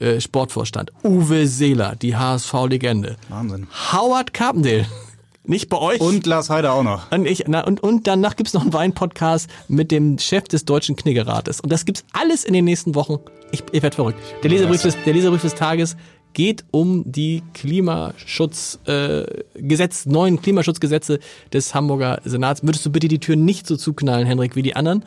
äh, 0.00 0.20
Sportvorstand, 0.20 0.92
Uwe 1.02 1.46
Seeler, 1.46 1.96
die 1.96 2.16
HSV-Legende, 2.16 3.16
Wahnsinn. 3.28 3.66
Howard 3.92 4.34
Carpendale, 4.34 4.86
nicht 5.44 5.68
bei 5.68 5.78
euch. 5.78 6.00
Und 6.00 6.26
Lars 6.26 6.50
Heider 6.50 6.72
auch 6.72 6.82
noch. 6.82 7.10
Und, 7.12 7.26
ich, 7.26 7.44
na, 7.46 7.64
und, 7.64 7.82
und 7.82 8.06
danach 8.06 8.36
gibt's 8.36 8.54
noch 8.54 8.62
einen 8.62 8.72
Wein-Podcast 8.72 9.48
mit 9.68 9.90
dem 9.90 10.18
Chef 10.18 10.44
des 10.44 10.64
Deutschen 10.64 10.96
Kniggerates. 10.96 11.60
Und 11.60 11.70
das 11.70 11.84
gibt's 11.84 12.04
alles 12.12 12.44
in 12.44 12.54
den 12.54 12.64
nächsten 12.64 12.94
Wochen. 12.94 13.18
Ich, 13.52 13.62
ich 13.72 13.82
werde 13.82 13.94
verrückt. 13.94 14.18
Der 14.42 14.50
Leserbrief, 14.50 14.82
des, 14.82 14.96
der 15.04 15.12
Leserbrief 15.12 15.42
des 15.42 15.54
Tages 15.54 15.96
geht 16.32 16.64
um 16.72 17.04
die 17.06 17.42
Klimaschutzgesetz, 17.54 18.80
äh, 18.88 19.44
Gesetz, 19.54 20.06
neuen 20.06 20.42
Klimaschutzgesetze 20.42 21.20
des 21.52 21.74
Hamburger 21.74 22.20
Senats. 22.24 22.62
Würdest 22.62 22.84
du 22.84 22.90
bitte 22.90 23.08
die 23.08 23.20
Tür 23.20 23.36
nicht 23.36 23.66
so 23.66 23.76
zuknallen, 23.76 24.26
Henrik, 24.26 24.56
wie 24.56 24.62
die 24.62 24.76
anderen? 24.76 25.04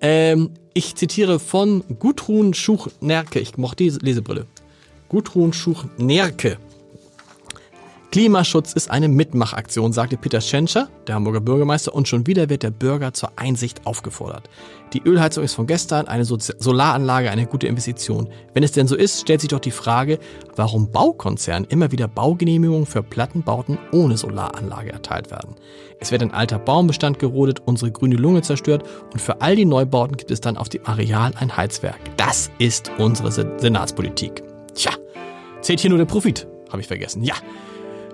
Ähm, 0.00 0.50
ich 0.72 0.94
zitiere 0.94 1.38
von 1.38 1.84
Gudrun 1.98 2.54
Schuch-Nerke. 2.54 3.40
Ich 3.40 3.56
mochte 3.56 3.84
die 3.84 3.90
Lesebrille. 3.90 4.46
Gudrun 5.08 5.52
Schuch-Nerke. 5.52 6.58
Klimaschutz 8.10 8.72
ist 8.72 8.90
eine 8.90 9.06
Mitmachaktion, 9.06 9.92
sagte 9.92 10.16
Peter 10.16 10.40
Schenscher, 10.40 10.88
der 11.06 11.14
Hamburger 11.14 11.40
Bürgermeister, 11.40 11.94
und 11.94 12.08
schon 12.08 12.26
wieder 12.26 12.48
wird 12.50 12.64
der 12.64 12.72
Bürger 12.72 13.12
zur 13.12 13.30
Einsicht 13.36 13.86
aufgefordert. 13.86 14.50
Die 14.92 15.00
Ölheizung 15.04 15.44
ist 15.44 15.54
von 15.54 15.68
gestern, 15.68 16.08
eine 16.08 16.24
So- 16.24 16.36
Solaranlage 16.36 17.30
eine 17.30 17.46
gute 17.46 17.68
Investition. 17.68 18.28
Wenn 18.52 18.64
es 18.64 18.72
denn 18.72 18.88
so 18.88 18.96
ist, 18.96 19.20
stellt 19.20 19.40
sich 19.42 19.50
doch 19.50 19.60
die 19.60 19.70
Frage, 19.70 20.18
warum 20.56 20.90
Baukonzernen 20.90 21.68
immer 21.70 21.92
wieder 21.92 22.08
Baugenehmigungen 22.08 22.84
für 22.84 23.04
Plattenbauten 23.04 23.78
ohne 23.92 24.16
Solaranlage 24.16 24.90
erteilt 24.90 25.30
werden. 25.30 25.54
Es 26.00 26.10
wird 26.10 26.22
ein 26.22 26.34
alter 26.34 26.58
Baumbestand 26.58 27.20
gerodet, 27.20 27.60
unsere 27.64 27.92
grüne 27.92 28.16
Lunge 28.16 28.42
zerstört 28.42 28.82
und 29.12 29.20
für 29.22 29.40
all 29.40 29.54
die 29.54 29.66
Neubauten 29.66 30.16
gibt 30.16 30.32
es 30.32 30.40
dann 30.40 30.56
auf 30.56 30.68
dem 30.68 30.84
Areal 30.84 31.32
ein 31.38 31.56
Heizwerk. 31.56 32.00
Das 32.16 32.50
ist 32.58 32.90
unsere 32.98 33.30
Se- 33.30 33.52
Senatspolitik. 33.58 34.42
Tja, 34.74 34.90
zählt 35.60 35.78
hier 35.78 35.90
nur 35.90 35.98
der 36.00 36.06
Profit, 36.06 36.48
habe 36.72 36.80
ich 36.82 36.88
vergessen. 36.88 37.22
Ja. 37.22 37.34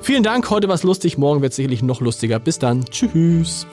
Vielen 0.00 0.22
Dank, 0.22 0.50
heute 0.50 0.68
war 0.68 0.74
es 0.74 0.82
lustig, 0.82 1.18
morgen 1.18 1.42
wird 1.42 1.50
es 1.50 1.56
sicherlich 1.56 1.82
noch 1.82 2.00
lustiger. 2.00 2.38
Bis 2.38 2.58
dann, 2.58 2.84
tschüss. 2.84 3.66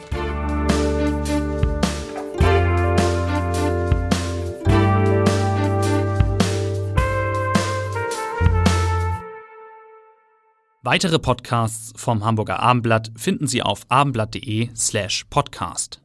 Weitere 10.85 11.17
Podcasts 11.17 11.93
vom 11.95 12.25
Hamburger 12.25 12.59
Abendblatt 12.59 13.11
finden 13.15 13.47
Sie 13.47 13.61
auf 13.63 13.85
abendblatt.de 13.87 14.69
slash 14.75 15.23
podcast. 15.29 16.02